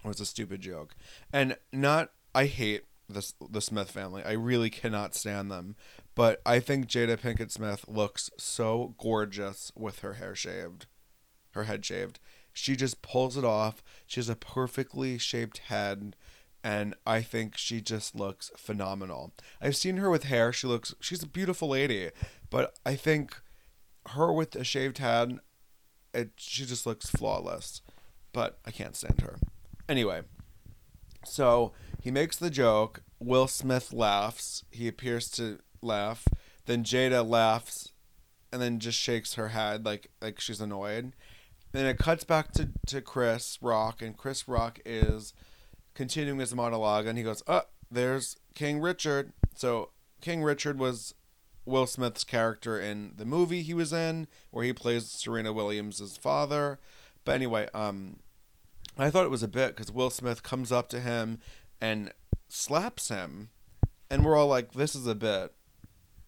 was 0.04 0.20
a 0.20 0.26
stupid 0.26 0.60
joke. 0.60 0.94
And 1.32 1.56
not 1.72 2.10
I 2.34 2.46
hate 2.46 2.84
the 3.08 3.32
the 3.50 3.60
Smith 3.60 3.90
family. 3.90 4.22
I 4.24 4.32
really 4.32 4.70
cannot 4.70 5.14
stand 5.14 5.50
them. 5.50 5.76
But 6.14 6.40
I 6.46 6.60
think 6.60 6.86
Jada 6.86 7.18
Pinkett 7.18 7.50
Smith 7.50 7.84
looks 7.88 8.30
so 8.38 8.94
gorgeous 8.98 9.70
with 9.76 10.00
her 10.00 10.14
hair 10.14 10.34
shaved, 10.34 10.86
her 11.52 11.64
head 11.64 11.84
shaved. 11.84 12.18
She 12.52 12.74
just 12.74 13.02
pulls 13.02 13.36
it 13.36 13.44
off. 13.44 13.82
She 14.06 14.18
has 14.18 14.30
a 14.30 14.36
perfectly 14.36 15.18
shaped 15.18 15.58
head, 15.58 16.16
and 16.62 16.94
I 17.06 17.22
think 17.22 17.56
she 17.56 17.80
just 17.80 18.14
looks 18.14 18.50
phenomenal. 18.56 19.32
I've 19.60 19.76
seen 19.76 19.98
her 19.98 20.10
with 20.10 20.24
hair. 20.24 20.52
She 20.52 20.66
looks, 20.66 20.94
she's 21.00 21.22
a 21.22 21.28
beautiful 21.28 21.68
lady, 21.68 22.10
but 22.50 22.78
I 22.84 22.96
think 22.96 23.40
her 24.10 24.32
with 24.32 24.54
a 24.56 24.64
shaved 24.64 24.98
head, 24.98 25.38
it 26.12 26.30
she 26.36 26.64
just 26.64 26.86
looks 26.86 27.10
flawless. 27.10 27.82
But 28.32 28.58
I 28.66 28.70
can't 28.70 28.96
stand 28.96 29.22
her. 29.22 29.38
Anyway, 29.88 30.22
so 31.24 31.72
he 32.00 32.10
makes 32.10 32.36
the 32.36 32.50
joke. 32.50 33.02
Will 33.18 33.48
Smith 33.48 33.92
laughs. 33.92 34.64
He 34.70 34.88
appears 34.88 35.30
to 35.32 35.60
laugh. 35.80 36.26
Then 36.66 36.84
Jada 36.84 37.26
laughs, 37.26 37.92
and 38.52 38.60
then 38.60 38.78
just 38.78 38.98
shakes 38.98 39.34
her 39.34 39.48
head 39.48 39.84
like 39.84 40.10
like 40.20 40.40
she's 40.40 40.60
annoyed. 40.60 41.12
Then 41.72 41.86
it 41.86 41.98
cuts 41.98 42.24
back 42.24 42.52
to, 42.52 42.70
to 42.86 43.00
Chris 43.00 43.58
Rock, 43.60 44.02
and 44.02 44.16
Chris 44.16 44.48
Rock 44.48 44.80
is 44.84 45.34
continuing 45.96 46.38
his 46.38 46.54
monologue, 46.54 47.06
and 47.06 47.18
he 47.18 47.24
goes, 47.24 47.42
"Oh, 47.48 47.62
there's 47.90 48.36
King 48.54 48.80
Richard." 48.80 49.32
So 49.54 49.90
King 50.20 50.42
Richard 50.42 50.78
was 50.78 51.14
Will 51.64 51.86
Smith's 51.86 52.22
character 52.22 52.78
in 52.78 53.14
the 53.16 53.24
movie 53.24 53.62
he 53.62 53.74
was 53.74 53.92
in, 53.92 54.28
where 54.50 54.64
he 54.64 54.72
plays 54.72 55.10
Serena 55.10 55.52
Williams' 55.52 56.16
father. 56.16 56.78
But 57.24 57.34
anyway, 57.34 57.68
um, 57.74 58.20
I 58.96 59.10
thought 59.10 59.24
it 59.24 59.30
was 59.30 59.42
a 59.42 59.48
bit 59.48 59.74
because 59.74 59.90
Will 59.90 60.10
Smith 60.10 60.44
comes 60.44 60.70
up 60.70 60.88
to 60.90 61.00
him 61.00 61.40
and 61.80 62.12
slaps 62.48 63.08
him, 63.08 63.48
and 64.08 64.24
we're 64.24 64.36
all 64.36 64.46
like, 64.46 64.72
"This 64.72 64.94
is 64.94 65.06
a 65.06 65.14
bit." 65.14 65.52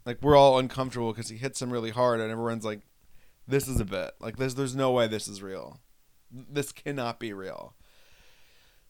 Like 0.05 0.23
we're 0.23 0.37
all 0.37 0.59
uncomfortable 0.59 1.13
because 1.13 1.29
he 1.29 1.37
hits 1.37 1.61
him 1.61 1.71
really 1.71 1.91
hard, 1.91 2.19
and 2.19 2.33
everyone's 2.33 2.65
like, 2.65 2.81
"This 3.47 3.69
is 3.69 3.79
a 3.79 3.85
bit." 3.85 4.13
Like 4.19 4.39
there's 4.39 4.55
there's 4.55 4.75
no 4.75 4.91
way 4.91 5.07
this 5.07 5.29
is 5.29 5.43
real. 5.43 5.81
This 6.31 6.73
cannot 6.73 7.21
be 7.21 7.33
real. 7.33 7.75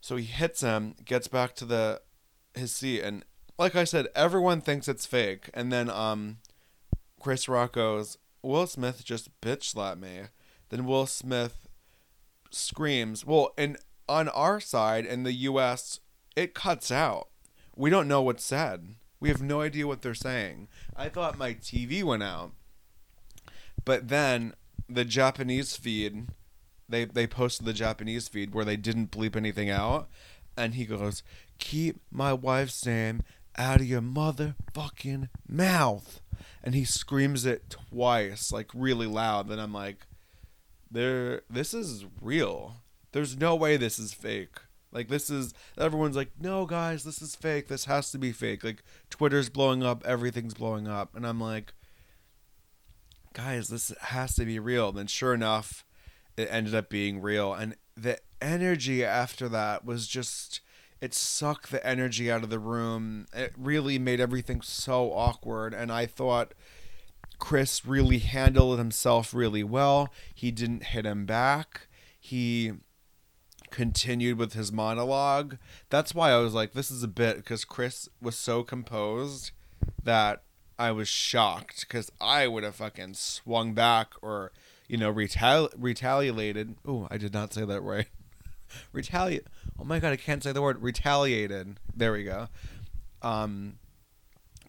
So 0.00 0.16
he 0.16 0.24
hits 0.24 0.61
him, 0.61 0.94
gets 1.04 1.28
back 1.28 1.54
to 1.56 1.64
the 1.64 2.02
his 2.54 2.74
seat, 2.74 3.02
and 3.02 3.24
like 3.58 3.74
I 3.74 3.84
said, 3.84 4.08
everyone 4.14 4.61
thinks 4.61 4.88
it's 4.88 5.06
fake. 5.06 5.50
And 5.52 5.72
then 5.72 5.90
um, 5.90 6.38
Chris 7.20 7.48
Rock 7.48 7.72
goes, 7.72 8.18
"Will 8.42 8.66
Smith 8.66 9.04
just 9.04 9.40
bitch 9.40 9.64
slapped 9.64 10.00
me." 10.00 10.22
Then 10.70 10.84
Will 10.87 11.06
Smith 11.06 11.68
screams. 12.50 13.24
Well, 13.24 13.52
and 13.56 13.76
on 14.08 14.28
our 14.28 14.61
side 14.61 15.04
in 15.04 15.22
the 15.22 15.32
U.S., 15.32 16.00
it 16.37 16.54
cuts 16.54 16.90
out. 16.90 17.28
We 17.76 17.90
don't 17.90 18.08
know 18.08 18.22
what's 18.22 18.44
said. 18.44 18.94
We 19.20 19.28
have 19.28 19.42
no 19.42 19.61
idea 19.61 19.87
what 19.87 20.02
they're 20.02 20.14
saying. 20.14 20.68
I 20.96 21.08
thought 21.08 21.38
my 21.38 21.54
TV 21.54 22.04
went 22.04 22.22
out, 22.22 22.52
but 23.84 24.08
then 24.08 24.54
the 24.88 25.04
Japanese 25.04 25.76
feed, 25.76 26.28
they 26.88 27.05
they 27.05 27.27
posted 27.27 27.66
the 27.66 27.72
Japanese 27.72 28.29
feed 28.29 28.55
where 28.55 28.64
they 28.64 28.77
didn't 28.77 29.11
bleep 29.11 29.37
anything 29.37 29.70
out, 29.70 30.09
and 30.57 30.74
he 30.74 30.85
goes, 30.85 31.22
"Keep 31.59 32.01
my 32.11 32.33
wife's 32.33 32.85
name 32.85 33.22
out 33.57 33.81
of 33.81 33.87
your 33.87 34.01
motherfucking 34.01 35.29
mouth," 35.48 36.20
and 36.62 36.74
he 36.74 36.85
screams 36.85 37.44
it 37.44 37.70
twice, 37.70 38.53
like 38.53 38.70
really 38.74 39.07
loud. 39.07 39.48
Then 39.48 39.59
I'm 39.59 39.72
like, 39.72 40.07
"There, 40.90 41.42
this 41.51 41.74
is 41.74 42.07
real. 42.20 42.77
There's 43.12 43.37
no 43.37 43.55
way 43.57 43.77
this 43.77 43.98
is 43.98 44.12
fake." 44.12 44.59
Like 44.90 45.09
this 45.09 45.29
is 45.29 45.53
everyone's 45.77 46.16
like, 46.16 46.31
no 46.40 46.64
guys, 46.64 47.05
this 47.05 47.20
is 47.20 47.37
fake. 47.37 47.68
This 47.68 47.85
has 47.85 48.11
to 48.12 48.18
be 48.18 48.33
fake. 48.33 48.64
Like 48.64 48.83
Twitter's 49.11 49.51
blowing 49.51 49.83
up, 49.83 50.05
everything's 50.07 50.55
blowing 50.55 50.88
up, 50.88 51.14
and 51.14 51.27
I'm 51.27 51.40
like, 51.40 51.74
guys, 53.35 53.68
this 53.68 53.92
has 54.01 54.35
to 54.37 54.44
be 54.44 54.59
real. 54.59 54.88
And 54.88 54.98
then 54.98 55.07
sure 55.07 55.35
enough, 55.35 55.85
it 56.38 56.48
ended 56.51 56.74
up 56.74 56.88
being 56.88 57.20
real, 57.20 57.53
and 57.53 57.77
the 57.96 58.18
energy 58.40 59.05
after 59.05 59.48
that 59.48 59.85
was 59.85 60.07
just 60.07 60.61
it 61.01 61.14
sucked 61.14 61.70
the 61.70 61.85
energy 61.87 62.31
out 62.31 62.42
of 62.42 62.51
the 62.51 62.59
room. 62.59 63.27
It 63.33 63.53
really 63.57 63.98
made 63.98 64.20
everything 64.20 64.62
so 64.62 65.12
awkward, 65.12 65.74
and 65.74 65.92
I 65.92 66.07
thought. 66.07 66.55
Chris 67.40 67.87
really 67.87 68.18
handled 68.18 68.81
himself 68.81 69.33
really 69.33 69.62
well. 69.62 70.12
He 70.35 70.51
didn't 70.51 70.83
hit 70.83 71.07
him 71.07 71.24
back. 71.24 71.87
He 72.18 72.72
continued 73.70 74.38
with 74.38 74.55
his 74.55 74.72
monologue. 74.72 75.59
That's 75.88 76.14
why 76.14 76.31
I 76.31 76.38
was 76.38 76.53
like, 76.55 76.72
this 76.72 76.90
is 76.90 77.05
a 77.05 77.09
bit 77.09 77.37
because 77.37 77.64
Chris 77.64 78.09
was 78.20 78.37
so 78.37 78.62
composed 78.62 79.53
that 80.03 80.42
I 80.79 80.90
was 80.90 81.09
shocked 81.09 81.87
because 81.87 82.11
I 82.20 82.46
would 82.46 82.64
have 82.64 82.77
fucking 82.77 83.14
swung 83.14 83.74
back 83.74 84.14
or, 84.22 84.53
you 84.88 84.96
know, 84.96 85.12
retali- 85.12 85.72
retaliated. 85.77 86.77
Oh, 86.87 87.07
I 87.11 87.18
did 87.18 87.33
not 87.33 87.53
say 87.53 87.64
that 87.64 87.83
right. 87.83 88.09
Retaliate. 88.92 89.46
Oh 89.79 89.85
my 89.85 89.98
god, 89.98 90.12
I 90.12 90.16
can't 90.16 90.42
say 90.42 90.53
the 90.53 90.62
word 90.62 90.83
retaliated. 90.83 91.79
There 91.94 92.12
we 92.12 92.24
go. 92.24 92.48
Um, 93.22 93.79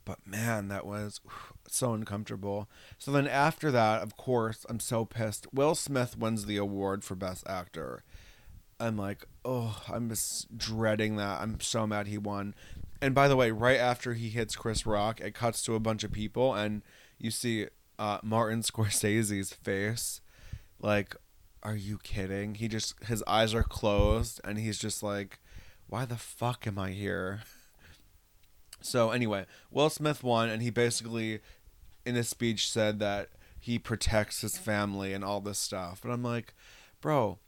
but 0.05 0.25
man, 0.25 0.69
that 0.69 0.86
was 0.86 1.19
so 1.67 1.93
uncomfortable. 1.93 2.69
So 2.97 3.12
then 3.12 3.27
after 3.27 3.71
that, 3.71 4.01
of 4.01 4.17
course, 4.17 4.65
I'm 4.69 4.79
so 4.79 5.05
pissed. 5.05 5.47
Will 5.53 5.75
Smith 5.75 6.17
wins 6.17 6.45
the 6.45 6.58
award 6.58 7.03
for 7.03 7.15
best 7.15 7.47
actor. 7.47 8.03
I'm 8.79 8.97
like, 8.97 9.25
oh, 9.43 9.84
I'm 9.91 10.10
just 10.10 10.58
dreading 10.58 11.17
that. 11.17 11.41
I'm 11.41 11.60
so 11.60 11.86
mad 11.86 12.08
he 12.08 12.17
won. 12.17 12.55
And 13.01 13.13
by 13.13 13.27
the 13.27 13.36
way, 13.36 13.51
right 13.51 13.79
after 13.79 14.13
he 14.13 14.29
hits 14.29 14.55
Chris 14.55 14.86
Rock, 14.86 15.19
it 15.21 15.34
cuts 15.34 15.62
to 15.63 15.75
a 15.75 15.79
bunch 15.79 16.03
of 16.03 16.12
people, 16.12 16.53
and 16.53 16.82
you 17.17 17.32
see 17.32 17.67
uh, 17.99 18.19
Martin 18.23 18.62
Scorsese's 18.62 19.53
face. 19.53 20.21
Like, 20.79 21.15
are 21.62 21.75
you 21.75 21.99
kidding? 22.01 22.55
He 22.55 22.67
just 22.67 22.95
his 23.03 23.21
eyes 23.27 23.53
are 23.53 23.63
closed, 23.63 24.39
and 24.43 24.57
he's 24.57 24.79
just 24.79 25.03
like, 25.03 25.39
why 25.88 26.05
the 26.05 26.15
fuck 26.15 26.65
am 26.65 26.79
I 26.79 26.91
here? 26.91 27.41
So 28.81 29.12
anyway, 29.12 29.45
Will 29.69 29.89
Smith 29.89 30.23
won, 30.23 30.49
and 30.49 30.62
he 30.62 30.69
basically, 30.69 31.41
in 32.05 32.15
his 32.15 32.29
speech, 32.29 32.71
said 32.71 32.99
that 32.99 33.29
he 33.59 33.77
protects 33.77 34.39
his 34.39 34.57
family 34.57 35.13
and 35.13 35.23
all 35.23 35.41
this 35.41 35.59
stuff. 35.59 35.99
But 36.01 36.12
I'm 36.12 36.23
like, 36.23 36.53
bro, 37.01 37.39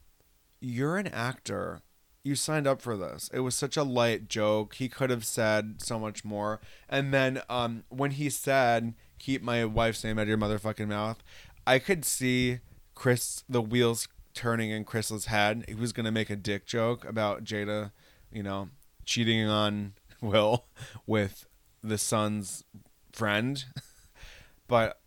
you're 0.59 0.97
an 0.97 1.07
actor. 1.07 1.81
You 2.23 2.35
signed 2.35 2.67
up 2.67 2.81
for 2.81 2.97
this. 2.97 3.29
It 3.33 3.39
was 3.39 3.55
such 3.55 3.77
a 3.77 3.83
light 3.83 4.27
joke. 4.27 4.75
He 4.75 4.89
could 4.89 5.09
have 5.09 5.25
said 5.25 5.81
so 5.81 5.97
much 5.97 6.25
more. 6.25 6.59
And 6.89 7.13
then 7.13 7.41
um, 7.49 7.85
when 7.87 8.11
he 8.11 8.29
said, 8.29 8.93
"Keep 9.21 9.43
my 9.43 9.65
wife's 9.65 10.03
name 10.03 10.17
out 10.17 10.23
of 10.23 10.27
your 10.27 10.37
motherfucking 10.37 10.87
mouth," 10.87 11.23
I 11.67 11.77
could 11.77 12.03
see 12.03 12.59
Chris 12.95 13.43
the 13.47 13.61
wheels 13.61 14.07
turning 14.33 14.71
in 14.71 14.83
Chris's 14.83 15.25
head. 15.27 15.63
He 15.67 15.75
was 15.75 15.93
gonna 15.93 16.11
make 16.11 16.29
a 16.31 16.35
dick 16.35 16.65
joke 16.65 17.05
about 17.05 17.43
Jada, 17.43 17.91
you 18.31 18.41
know, 18.41 18.69
cheating 19.05 19.47
on 19.47 19.93
Will 20.21 20.65
with 21.05 21.45
the 21.83 21.97
son's 21.97 22.63
friend. 23.11 23.63
but 24.67 24.99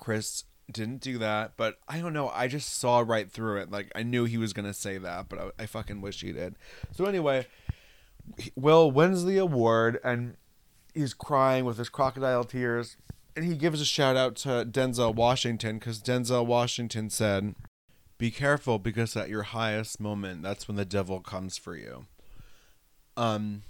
Chris 0.00 0.44
didn't 0.70 1.00
do 1.00 1.16
that, 1.18 1.52
but 1.56 1.78
I 1.88 2.00
don't 2.00 2.12
know. 2.12 2.28
I 2.28 2.46
just 2.46 2.78
saw 2.78 3.00
right 3.00 3.30
through 3.30 3.62
it. 3.62 3.70
Like 3.70 3.90
I 3.94 4.02
knew 4.02 4.24
he 4.24 4.36
was 4.36 4.52
gonna 4.52 4.74
say 4.74 4.98
that, 4.98 5.28
but 5.28 5.38
I, 5.38 5.62
I 5.62 5.66
fucking 5.66 6.00
wish 6.02 6.20
he 6.20 6.32
did. 6.32 6.56
So 6.92 7.06
anyway, 7.06 7.46
Will 8.54 8.90
wins 8.90 9.24
the 9.24 9.38
award 9.38 9.98
and 10.04 10.36
he's 10.98 11.14
crying 11.14 11.64
with 11.64 11.78
his 11.78 11.88
crocodile 11.88 12.44
tears, 12.44 12.96
and 13.36 13.44
he 13.44 13.54
gives 13.54 13.80
a 13.80 13.84
shout 13.84 14.16
out 14.16 14.34
to 14.36 14.66
Denzel 14.68 15.14
Washington 15.14 15.78
because 15.78 16.02
Denzel 16.02 16.44
Washington 16.44 17.08
said, 17.08 17.54
"Be 18.18 18.30
careful 18.30 18.78
because 18.78 19.16
at 19.16 19.28
your 19.28 19.44
highest 19.44 20.00
moment, 20.00 20.42
that's 20.42 20.66
when 20.66 20.76
the 20.76 20.84
devil 20.84 21.20
comes 21.20 21.56
for 21.56 21.76
you." 21.76 22.06
Um. 23.16 23.62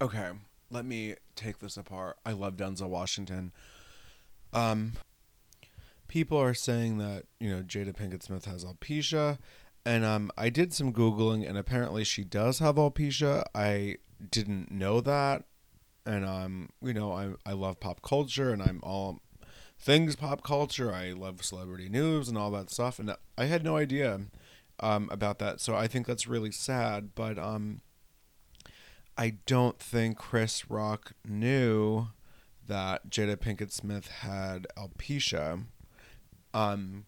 Okay, 0.00 0.30
let 0.70 0.84
me 0.84 1.14
take 1.36 1.58
this 1.58 1.78
apart. 1.78 2.18
I 2.24 2.32
love 2.32 2.56
Denzel 2.56 2.90
Washington. 2.90 3.52
Um, 4.52 4.92
people 6.06 6.38
are 6.38 6.54
saying 6.54 6.98
that 6.98 7.24
you 7.38 7.50
know 7.50 7.62
Jada 7.62 7.96
Pinkett 7.96 8.22
Smith 8.22 8.44
has 8.44 8.64
alopecia, 8.64 9.38
and 9.86 10.04
um, 10.04 10.30
I 10.36 10.50
did 10.50 10.74
some 10.74 10.92
googling, 10.92 11.48
and 11.48 11.56
apparently 11.56 12.04
she 12.04 12.24
does 12.24 12.58
have 12.58 12.74
alopecia. 12.74 13.44
I 13.54 13.96
didn't 14.30 14.70
know 14.70 15.00
that, 15.00 15.44
and 16.06 16.24
I'm 16.24 16.70
you 16.82 16.94
know, 16.94 17.12
I 17.12 17.32
I 17.44 17.52
love 17.52 17.80
pop 17.80 18.02
culture, 18.02 18.52
and 18.52 18.62
I'm 18.62 18.80
all 18.82 19.20
things 19.78 20.16
pop 20.16 20.42
culture. 20.42 20.92
I 20.92 21.12
love 21.12 21.44
celebrity 21.44 21.88
news 21.88 22.28
and 22.28 22.36
all 22.36 22.50
that 22.52 22.70
stuff, 22.70 22.98
and 22.98 23.14
I 23.38 23.44
had 23.44 23.64
no 23.64 23.76
idea 23.76 24.20
um, 24.80 25.08
about 25.10 25.38
that. 25.38 25.60
So 25.60 25.74
I 25.74 25.86
think 25.86 26.06
that's 26.06 26.26
really 26.26 26.50
sad, 26.52 27.14
but 27.14 27.38
um, 27.38 27.80
I 29.16 29.36
don't 29.46 29.78
think 29.78 30.16
Chris 30.16 30.70
Rock 30.70 31.12
knew 31.26 32.08
that 32.66 33.10
Jada 33.10 33.36
Pinkett 33.36 33.72
Smith 33.72 34.08
had 34.08 34.66
alopecia. 34.76 35.64
Um, 36.54 37.06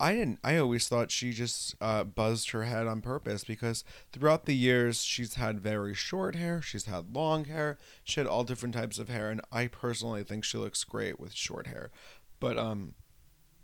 I 0.00 0.14
didn't. 0.14 0.38
I 0.44 0.56
always 0.58 0.86
thought 0.86 1.10
she 1.10 1.32
just 1.32 1.74
uh, 1.80 2.04
buzzed 2.04 2.50
her 2.50 2.64
head 2.64 2.86
on 2.86 3.00
purpose 3.00 3.42
because 3.42 3.82
throughout 4.12 4.44
the 4.44 4.54
years 4.54 5.02
she's 5.02 5.34
had 5.34 5.60
very 5.60 5.94
short 5.94 6.36
hair, 6.36 6.62
she's 6.62 6.84
had 6.84 7.14
long 7.14 7.46
hair, 7.46 7.78
she 8.04 8.20
had 8.20 8.28
all 8.28 8.44
different 8.44 8.74
types 8.74 8.98
of 8.98 9.08
hair, 9.08 9.30
and 9.30 9.40
I 9.50 9.66
personally 9.66 10.22
think 10.22 10.44
she 10.44 10.58
looks 10.58 10.84
great 10.84 11.18
with 11.18 11.34
short 11.34 11.66
hair. 11.66 11.90
But 12.38 12.56
um, 12.58 12.94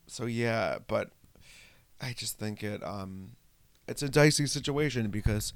so 0.06 0.26
yeah, 0.26 0.78
but 0.86 1.10
I 2.00 2.12
just 2.12 2.38
think 2.38 2.64
it 2.64 2.82
um, 2.82 3.36
it's 3.86 4.02
a 4.02 4.08
dicey 4.08 4.46
situation 4.46 5.10
because 5.10 5.52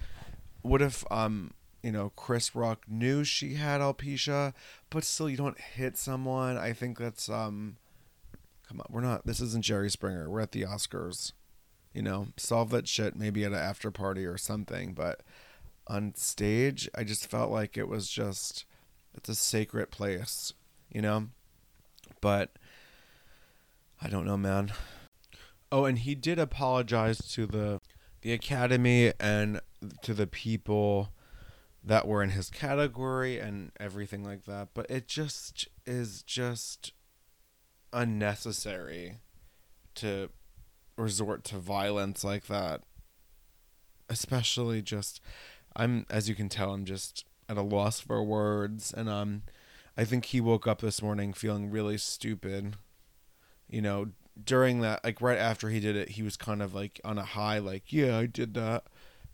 what 0.62 0.81
if 0.81 1.05
um, 1.11 1.55
you 1.83 1.93
know, 1.93 2.12
Chris 2.17 2.55
Rock 2.55 2.85
knew 2.88 3.25
she 3.25 3.55
had 3.55 3.81
alopecia, 3.81 4.53
but 4.91 5.05
still 5.05 5.29
you 5.29 5.37
don't 5.37 5.59
hit 5.59 5.97
someone. 5.97 6.57
I 6.57 6.73
think 6.73 6.99
that's 6.99 7.29
um 7.29 7.77
Come 8.68 8.81
on, 8.81 8.87
we're 8.90 9.00
not. 9.00 9.26
This 9.26 9.40
isn't 9.40 9.64
Jerry 9.64 9.90
Springer. 9.90 10.28
We're 10.28 10.40
at 10.40 10.52
the 10.52 10.62
Oscars. 10.62 11.33
You 11.94 12.02
know, 12.02 12.28
solve 12.37 12.70
that 12.70 12.87
shit 12.87 13.16
maybe 13.16 13.44
at 13.44 13.52
an 13.52 13.59
after 13.59 13.90
party 13.90 14.26
or 14.26 14.37
something. 14.37 14.92
But 14.92 15.22
on 15.87 16.14
stage, 16.14 16.88
I 16.94 17.04
just 17.04 17.26
felt 17.26 17.50
like 17.50 17.78
it 17.78 17.88
was 17.88 18.09
just 18.11 18.66
it's 19.14 19.28
a 19.28 19.35
sacred 19.35 19.90
place. 19.90 20.52
You 20.92 21.00
know, 21.00 21.28
but 22.20 22.52
I 24.02 24.09
don't 24.09 24.26
know, 24.26 24.37
man. 24.37 24.72
Oh, 25.72 25.87
and 25.87 25.98
he 25.98 26.14
did 26.14 26.38
apologize 26.38 27.18
to 27.33 27.46
the 27.46 27.81
the 28.20 28.33
academy 28.33 29.12
and 29.18 29.61
to 30.02 30.12
the 30.12 30.26
people 30.26 31.11
that 31.83 32.07
were 32.07 32.22
in 32.22 32.31
his 32.31 32.50
category 32.50 33.38
and 33.38 33.72
everything 33.81 34.24
like 34.24 34.44
that. 34.44 34.68
But 34.74 34.90
it 34.90 35.09
just 35.09 35.68
is 35.87 36.22
just 36.22 36.92
unnecessary 37.92 39.16
to 39.96 40.31
resort 40.96 41.44
to 41.44 41.57
violence 41.57 42.24
like 42.24 42.46
that. 42.46 42.83
Especially 44.09 44.83
just 44.83 45.20
I'm 45.77 46.07
as 46.11 46.29
you 46.29 46.35
can 46.35 46.48
tell 46.48 46.72
I'm 46.72 46.85
just 46.85 47.24
at 47.48 47.57
a 47.57 47.62
loss 47.62 48.01
for 48.01 48.22
words 48.22 48.92
and 48.94 49.09
um 49.09 49.42
I 49.96 50.05
think 50.05 50.27
he 50.27 50.40
woke 50.40 50.66
up 50.66 50.81
this 50.81 51.03
morning 51.03 51.33
feeling 51.33 51.70
really 51.70 51.98
stupid. 51.98 52.77
You 53.68 53.83
know, 53.83 54.09
during 54.42 54.81
that 54.81 55.05
like 55.05 55.20
right 55.20 55.38
after 55.38 55.68
he 55.68 55.81
did 55.81 55.96
it, 55.96 56.11
he 56.11 56.22
was 56.22 56.37
kind 56.37 56.62
of 56.62 56.74
like 56.74 57.01
on 57.05 57.18
a 57.18 57.24
high 57.24 57.59
like, 57.59 57.92
yeah, 57.92 58.18
I 58.18 58.27
did 58.27 58.55
that. 58.55 58.85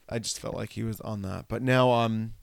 I 0.08 0.18
just 0.18 0.38
felt 0.38 0.54
like 0.54 0.72
he 0.72 0.82
was 0.82 1.00
on 1.00 1.22
that. 1.22 1.46
But 1.48 1.62
now 1.62 1.90
um 1.90 2.34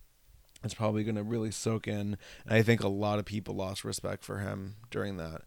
it's 0.64 0.76
probably 0.76 1.04
going 1.04 1.16
to 1.16 1.24
really 1.24 1.50
soak 1.50 1.88
in 1.88 2.18
and 2.46 2.54
I 2.54 2.62
think 2.62 2.84
a 2.84 2.88
lot 2.88 3.18
of 3.18 3.26
people 3.26 3.56
lost 3.56 3.84
respect 3.84 4.24
for 4.24 4.38
him 4.40 4.76
during 4.92 5.18
that. 5.18 5.42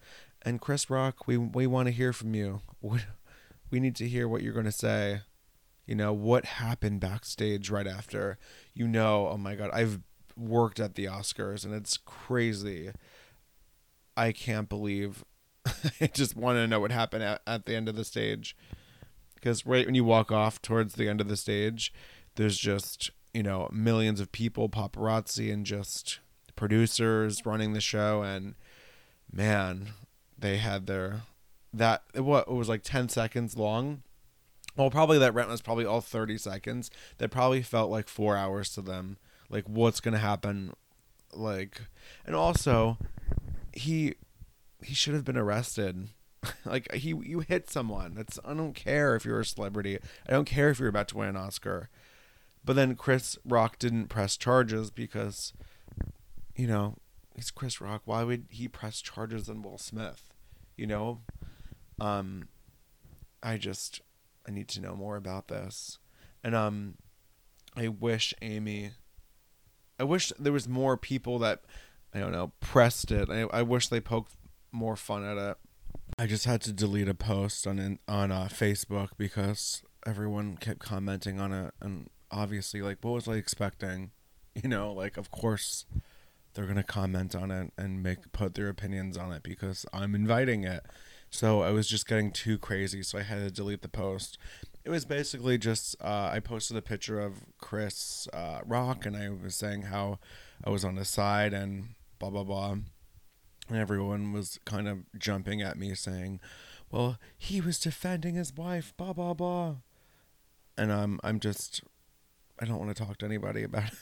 And 0.44 0.61
Chris 0.61 0.90
Rock, 0.90 1.26
we 1.26 1.37
we 1.37 1.66
want 1.66 1.87
to 1.87 1.92
hear 1.92 2.12
from 2.12 2.35
you. 2.35 2.61
We 3.70 3.80
need 3.80 3.96
to 3.96 4.09
hear 4.09 4.28
what 4.28 4.42
you're 4.42 4.52
going 4.52 4.66
to 4.66 4.72
say. 4.72 5.22
You 5.87 5.94
know, 5.94 6.12
what 6.12 6.44
happened 6.44 7.00
backstage 7.00 7.70
right 7.70 7.87
after. 7.87 8.38
You 8.74 8.87
know, 8.87 9.28
oh 9.28 9.37
my 9.37 9.54
god, 9.54 9.70
I've 9.72 10.00
worked 10.37 10.80
at 10.80 10.94
the 10.94 11.07
Oscars 11.07 11.64
and 11.64 11.74
it's 11.74 11.96
crazy. 11.96 12.90
I 14.16 14.33
can't 14.33 14.68
believe 14.68 15.24
I 16.00 16.07
just 16.07 16.37
want 16.37 16.57
to 16.57 16.66
know 16.66 16.80
what 16.80 16.92
happened 16.92 17.22
at, 17.22 17.42
at 17.46 17.66
the 17.66 17.74
end 17.74 17.88
of 17.88 17.96
the 17.96 18.04
stage. 18.04 18.57
Because 19.35 19.66
right 19.66 19.87
when 19.87 19.94
you 19.94 20.04
walk 20.04 20.33
off 20.33 20.62
towards 20.62 20.94
the 20.94 21.09
end 21.09 21.20
of 21.20 21.28
the 21.28 21.37
stage, 21.37 21.92
there's 22.37 22.59
just, 22.59 23.11
you 23.33 23.42
know, 23.42 23.68
millions 23.72 24.20
of 24.20 24.33
people, 24.33 24.68
paparazzi, 24.68 25.52
and 25.52 25.66
just 25.66 26.20
producers 26.57 27.44
running 27.44 27.72
the 27.72 27.80
show. 27.80 28.22
And 28.22 28.54
man, 29.30 29.92
they 30.38 30.59
had 30.59 30.87
their 30.87 31.23
that 31.73 32.03
what 32.14 32.47
it 32.49 32.53
was 32.53 32.68
like 32.68 32.83
10 32.83 33.09
seconds 33.09 33.57
long? 33.57 34.03
Well 34.77 34.90
probably 34.90 35.18
that 35.18 35.35
rent 35.35 35.49
was 35.49 35.62
probably 35.62 35.85
all 35.85 36.01
30 36.01 36.38
seconds. 36.38 36.90
That 37.18 37.31
probably 37.31 37.62
felt 37.62 37.90
like 37.90 38.09
four 38.09 38.37
hours 38.37 38.70
to 38.75 38.83
them. 38.83 39.16
Like 39.49 39.68
what's 39.68 40.01
gonna 40.01 40.18
happen? 40.18 40.73
Like 41.33 41.83
and 42.27 42.35
also 42.35 42.99
he 43.73 44.14
he 44.83 44.94
should 44.94 45.14
have 45.14 45.25
been 45.25 45.37
arrested. 45.37 46.09
Like 46.66 46.92
he 46.92 47.09
you 47.09 47.40
hit 47.40 47.70
someone. 47.70 48.14
That's 48.14 48.38
i 48.44 48.53
don't 48.53 48.75
care 48.75 49.16
if 49.16 49.25
you're 49.25 49.40
a 49.40 49.47
celebrity. 49.47 49.99
I 50.29 50.33
don't 50.33 50.44
care 50.44 50.68
if 50.68 50.79
you're 50.79 50.90
about 50.90 51.09
to 51.09 51.16
win 51.16 51.31
an 51.31 51.37
oscar. 51.38 51.88
But 52.62 52.77
then 52.77 52.97
chris 52.97 53.38
rock 53.47 53.79
didn't 53.79 54.09
press 54.09 54.37
charges 54.37 54.90
because 54.90 55.55
you 56.55 56.66
know 56.66 56.97
he's 57.35 57.51
chris 57.51 57.81
rock. 57.81 58.03
Why 58.05 58.25
would 58.25 58.47
he 58.51 58.68
press 58.68 59.01
charges 59.01 59.49
on 59.49 59.62
will 59.62 59.79
smith? 59.79 60.33
You 60.77 60.87
know? 60.87 61.20
Um 62.01 62.49
i 63.42 63.57
just 63.59 64.01
i 64.49 64.51
need 64.51 64.68
to 64.68 64.81
know 64.81 64.97
more 64.97 65.16
about 65.16 65.49
this. 65.49 65.99
And 66.42 66.55
um 66.55 66.94
i 67.77 67.88
wish 67.88 68.33
amy 68.40 68.92
i 69.99 70.05
wish 70.05 70.33
there 70.38 70.53
was 70.53 70.68
more 70.68 70.97
people 70.97 71.38
that 71.40 71.62
i 72.12 72.18
don't 72.18 72.33
know 72.33 72.53
pressed 72.61 73.11
it. 73.11 73.29
I, 73.31 73.42
I 73.53 73.62
wish 73.62 73.88
they 73.88 74.01
poked 74.01 74.33
more 74.73 74.97
fun 74.97 75.25
at 75.25 75.37
it. 75.37 75.57
I 76.18 76.27
just 76.27 76.44
had 76.44 76.61
to 76.62 76.73
delete 76.73 77.09
a 77.09 77.14
post 77.14 77.66
on 77.66 77.99
on 78.09 78.33
uh, 78.33 78.49
facebook 78.51 79.11
because 79.16 79.83
everyone 80.07 80.57
kept 80.57 80.81
commenting 80.81 81.40
on 81.40 81.53
it. 81.53 81.75
And 81.81 82.11
obviously 82.31 82.83
like 82.83 82.99
what 83.03 83.14
was 83.14 83.29
i 83.29 83.35
expecting? 83.35 84.11
You 84.62 84.68
know 84.68 84.92
like 84.92 85.16
of 85.16 85.33
course 85.33 85.85
they're 86.55 86.67
gonna 86.67 86.83
comment 86.83 87.35
on 87.35 87.51
it 87.51 87.73
and 87.77 88.03
make 88.03 88.33
put 88.33 88.55
their 88.55 88.69
opinions 88.69 89.17
on 89.17 89.33
it 89.33 89.43
because 89.43 89.85
I'm 89.93 90.14
inviting 90.14 90.64
it. 90.64 90.85
So 91.31 91.62
I 91.62 91.71
was 91.71 91.88
just 91.88 92.07
getting 92.07 92.31
too 92.31 92.59
crazy, 92.59 93.03
so 93.03 93.19
I 93.19 93.23
had 93.23 93.40
to 93.40 93.51
delete 93.51 93.83
the 93.83 93.88
post. 93.88 94.38
It 94.85 94.90
was 94.90 95.05
basically 95.05 95.59
just 95.59 95.97
uh, 96.01 96.31
I 96.33 96.38
posted 96.38 96.77
a 96.77 96.83
picture 96.83 97.19
of 97.19 97.45
Chris 97.59 98.29
uh, 98.33 98.61
Rock, 98.64 99.05
and 99.05 99.17
I 99.17 99.31
was 99.31 99.57
saying 99.57 99.83
how 99.83 100.21
I 100.62 100.71
was 100.71 100.85
on 100.85 100.97
his 100.97 101.09
side 101.09 101.53
and 101.53 101.95
blah 102.21 102.31
blah 102.31 102.45
blah, 102.45 102.77
and 103.69 103.79
everyone 103.79 104.33
was 104.33 104.61
kind 104.64 104.87
of 104.87 104.99
jumping 105.19 105.61
at 105.61 105.77
me 105.77 105.95
saying, 105.97 106.38
"Well, 106.90 107.19
he 107.37 107.61
was 107.61 107.81
defending 107.81 108.37
his 108.37 108.55
wife, 108.55 108.95
blah 108.97 109.12
blah 109.12 109.35
blah," 109.35 109.77
and 110.79 110.93
I'm 110.93 111.19
I'm 111.25 111.40
just 111.40 111.83
I 112.61 112.64
don't 112.64 112.79
want 112.79 112.97
to 112.97 113.05
talk 113.05 113.19
to 113.19 113.27
anybody 113.27 113.64
about 113.64 113.85
it. 113.93 113.99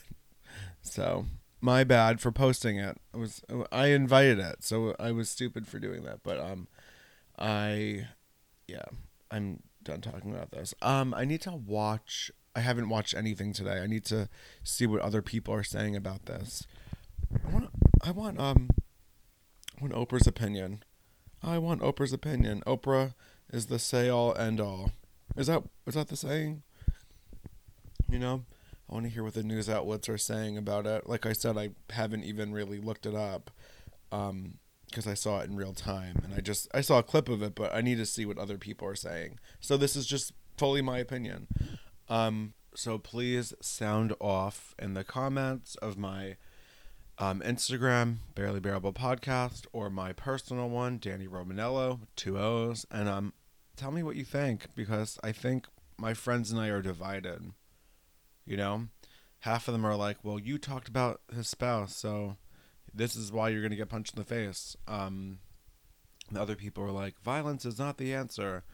So 0.83 1.27
my 1.63 1.85
bad 1.85 2.21
for 2.21 2.33
posting 2.33 2.79
it. 2.79 2.99
I 3.15 3.17
was 3.17 3.43
I 3.71 3.87
invited 3.87 4.39
it, 4.39 4.65
so 4.65 4.95
I 4.99 5.13
was 5.13 5.31
stupid 5.31 5.67
for 5.67 5.79
doing 5.79 6.03
that. 6.03 6.23
But 6.23 6.41
um, 6.41 6.67
I, 7.39 8.09
yeah, 8.67 8.85
I'm 9.31 9.63
done 9.83 10.01
talking 10.01 10.35
about 10.35 10.51
this. 10.51 10.75
Um, 10.83 11.15
I 11.15 11.25
need 11.25 11.41
to 11.43 11.53
watch. 11.53 12.31
I 12.55 12.61
haven't 12.61 12.89
watched 12.89 13.15
anything 13.15 13.53
today. 13.53 13.81
I 13.81 13.87
need 13.87 14.05
to 14.07 14.29
see 14.63 14.87
what 14.87 15.01
other 15.01 15.23
people 15.23 15.55
are 15.55 15.63
saying 15.63 15.97
about 15.97 16.27
this. 16.27 16.67
I 17.33 17.51
want. 17.53 17.71
I 18.03 18.11
want 18.11 18.41
um. 18.41 18.69
I 19.79 19.87
want 19.87 19.95
Oprah's 19.95 20.27
opinion. 20.27 20.83
I 21.43 21.59
want 21.59 21.81
Oprah's 21.81 22.13
opinion. 22.13 22.63
Oprah 22.67 23.15
is 23.53 23.67
the 23.67 23.79
say 23.79 24.09
all 24.09 24.37
end 24.37 24.61
all. 24.61 24.91
Is 25.37 25.47
that 25.47 25.63
is 25.87 25.95
that 25.95 26.09
the 26.09 26.17
saying? 26.17 26.63
You 28.11 28.19
know. 28.19 28.45
I 28.89 28.95
want 28.95 29.07
to 29.07 29.11
hear 29.11 29.25
what 29.25 29.35
the 29.35 29.43
news 29.43 29.69
outlets 29.69 30.09
are 30.09 30.19
saying 30.19 30.59
about 30.59 30.87
it. 30.87 31.09
Like 31.09 31.25
I 31.25 31.33
said, 31.33 31.57
I 31.57 31.71
haven't 31.91 32.25
even 32.25 32.53
really 32.53 32.79
looked 32.79 33.07
it 33.07 33.15
up 33.15 33.51
because 34.11 35.07
um, 35.07 35.11
I 35.11 35.15
saw 35.15 35.41
it 35.41 35.49
in 35.49 35.57
real 35.57 35.73
time, 35.73 36.21
and 36.23 36.35
I 36.35 36.41
just 36.41 36.69
I 36.75 36.83
saw 36.83 36.99
a 36.99 37.03
clip 37.03 37.29
of 37.29 37.43
it, 37.43 37.55
but 37.55 37.75
I 37.75 37.81
need 37.81 37.99
to 37.99 38.07
see 38.07 38.27
what 38.27 38.39
other 38.39 38.59
people 38.59 38.87
are 38.87 38.95
saying. 38.95 39.39
So 39.61 39.77
this 39.77 39.97
is 39.97 40.07
just 40.07 40.33
fully 40.59 40.83
my 40.83 40.99
opinion. 40.99 41.47
Um, 42.09 42.55
so 42.75 42.99
please 42.99 43.55
sound 43.61 44.15
off 44.21 44.75
in 44.79 44.95
the 44.95 45.05
comments 45.05 45.75
of 45.77 45.97
my 45.97 46.37
um, 47.19 47.41
Instagram, 47.41 48.17
Barely 48.35 48.61
Bearable 48.61 48.93
Podcast, 48.93 49.67
or 49.73 49.91
my 49.91 50.13
personal 50.13 50.69
one, 50.69 50.99
Danny 50.99 51.27
Romanello, 51.27 52.01
two 52.17 52.39
O's, 52.39 52.87
and 52.91 53.09
um, 53.09 53.33
tell 53.77 53.91
me 53.91 54.03
what 54.03 54.17
you 54.17 54.25
think 54.25 54.67
because 54.75 55.19
I 55.23 55.33
think 55.33 55.67
my 55.99 56.15
friends 56.15 56.51
and 56.51 56.61
I 56.61 56.69
are 56.69 56.83
divided. 56.83 57.53
You 58.45 58.57
know, 58.57 58.89
half 59.41 59.69
of 59.69 59.73
them 59.73 59.85
are 59.85 59.97
like, 59.97 60.19
"Well, 60.23 60.39
you 60.39 60.59
talked 60.59 60.89
about 60.89 61.21
his 61.35 61.49
spouse, 61.49 61.97
so 61.97 62.37
this 62.93 63.17
is 63.17 63.33
why 63.33 63.49
you're 63.49 63.69
to 63.69 63.77
get 63.77 63.89
punched 63.89 64.15
in 64.15 64.21
the 64.21 64.27
face." 64.27 64.77
Um, 64.87 65.39
the 66.31 66.41
other 66.41 66.57
people 66.57 66.85
are 66.85 66.91
like, 66.91 67.21
"Violence 67.21 67.65
is 67.65 67.79
not 67.79 67.99
the 67.99 68.15
answer." 68.15 68.65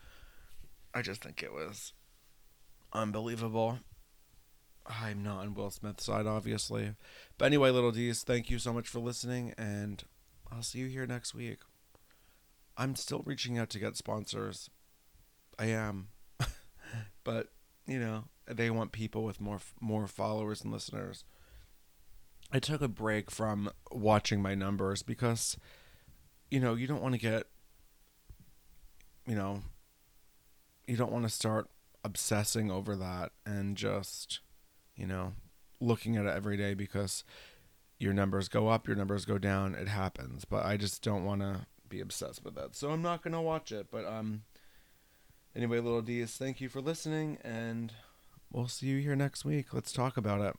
I 0.94 1.02
just 1.02 1.22
think 1.22 1.42
it 1.42 1.52
was 1.52 1.92
unbelievable. 2.92 3.80
I'm 4.86 5.22
not 5.22 5.40
on 5.40 5.54
Will 5.54 5.70
Smith's 5.70 6.04
side, 6.04 6.26
obviously. 6.26 6.94
But 7.36 7.46
anyway, 7.46 7.70
little 7.70 7.92
D's, 7.92 8.22
thank 8.22 8.48
you 8.48 8.58
so 8.58 8.72
much 8.72 8.88
for 8.88 9.00
listening, 9.00 9.52
and 9.58 10.02
I'll 10.50 10.62
see 10.62 10.78
you 10.78 10.86
here 10.86 11.06
next 11.06 11.34
week. 11.34 11.58
I'm 12.76 12.96
still 12.96 13.22
reaching 13.26 13.58
out 13.58 13.70
to 13.70 13.78
get 13.78 13.96
sponsors. 13.96 14.70
I 15.58 15.66
am. 15.66 16.08
but, 17.24 17.48
you 17.86 17.98
know, 17.98 18.24
they 18.50 18.70
want 18.70 18.92
people 18.92 19.24
with 19.24 19.40
more 19.40 19.60
more 19.80 20.06
followers 20.06 20.62
and 20.62 20.72
listeners. 20.72 21.24
I 22.50 22.58
took 22.58 22.80
a 22.80 22.88
break 22.88 23.30
from 23.30 23.70
watching 23.90 24.40
my 24.40 24.54
numbers 24.54 25.02
because, 25.02 25.58
you 26.50 26.60
know, 26.60 26.74
you 26.74 26.86
don't 26.86 27.02
want 27.02 27.14
to 27.14 27.20
get, 27.20 27.44
you 29.26 29.34
know, 29.34 29.62
you 30.86 30.96
don't 30.96 31.12
want 31.12 31.24
to 31.24 31.30
start 31.30 31.68
obsessing 32.02 32.70
over 32.70 32.96
that 32.96 33.32
and 33.44 33.76
just, 33.76 34.40
you 34.96 35.06
know, 35.06 35.34
looking 35.78 36.16
at 36.16 36.24
it 36.24 36.34
every 36.34 36.56
day 36.56 36.72
because 36.72 37.22
your 37.98 38.14
numbers 38.14 38.48
go 38.48 38.68
up, 38.68 38.86
your 38.86 38.96
numbers 38.96 39.26
go 39.26 39.36
down, 39.36 39.74
it 39.74 39.88
happens. 39.88 40.46
But 40.46 40.64
I 40.64 40.78
just 40.78 41.02
don't 41.02 41.24
want 41.24 41.42
to 41.42 41.66
be 41.88 42.00
obsessed 42.00 42.44
with 42.44 42.54
that. 42.54 42.74
So 42.74 42.90
I'm 42.90 43.02
not 43.02 43.22
going 43.22 43.34
to 43.34 43.40
watch 43.40 43.72
it, 43.72 43.88
but 43.90 44.06
um 44.06 44.42
anyway, 45.54 45.80
little 45.80 46.02
D's, 46.02 46.36
thank 46.36 46.60
you 46.60 46.68
for 46.68 46.80
listening 46.80 47.38
and 47.42 47.92
we'll 48.52 48.68
see 48.68 48.86
you 48.86 48.98
here 48.98 49.16
next 49.16 49.44
week. 49.44 49.72
Let's 49.72 49.92
talk 49.92 50.16
about 50.16 50.40
it. 50.40 50.56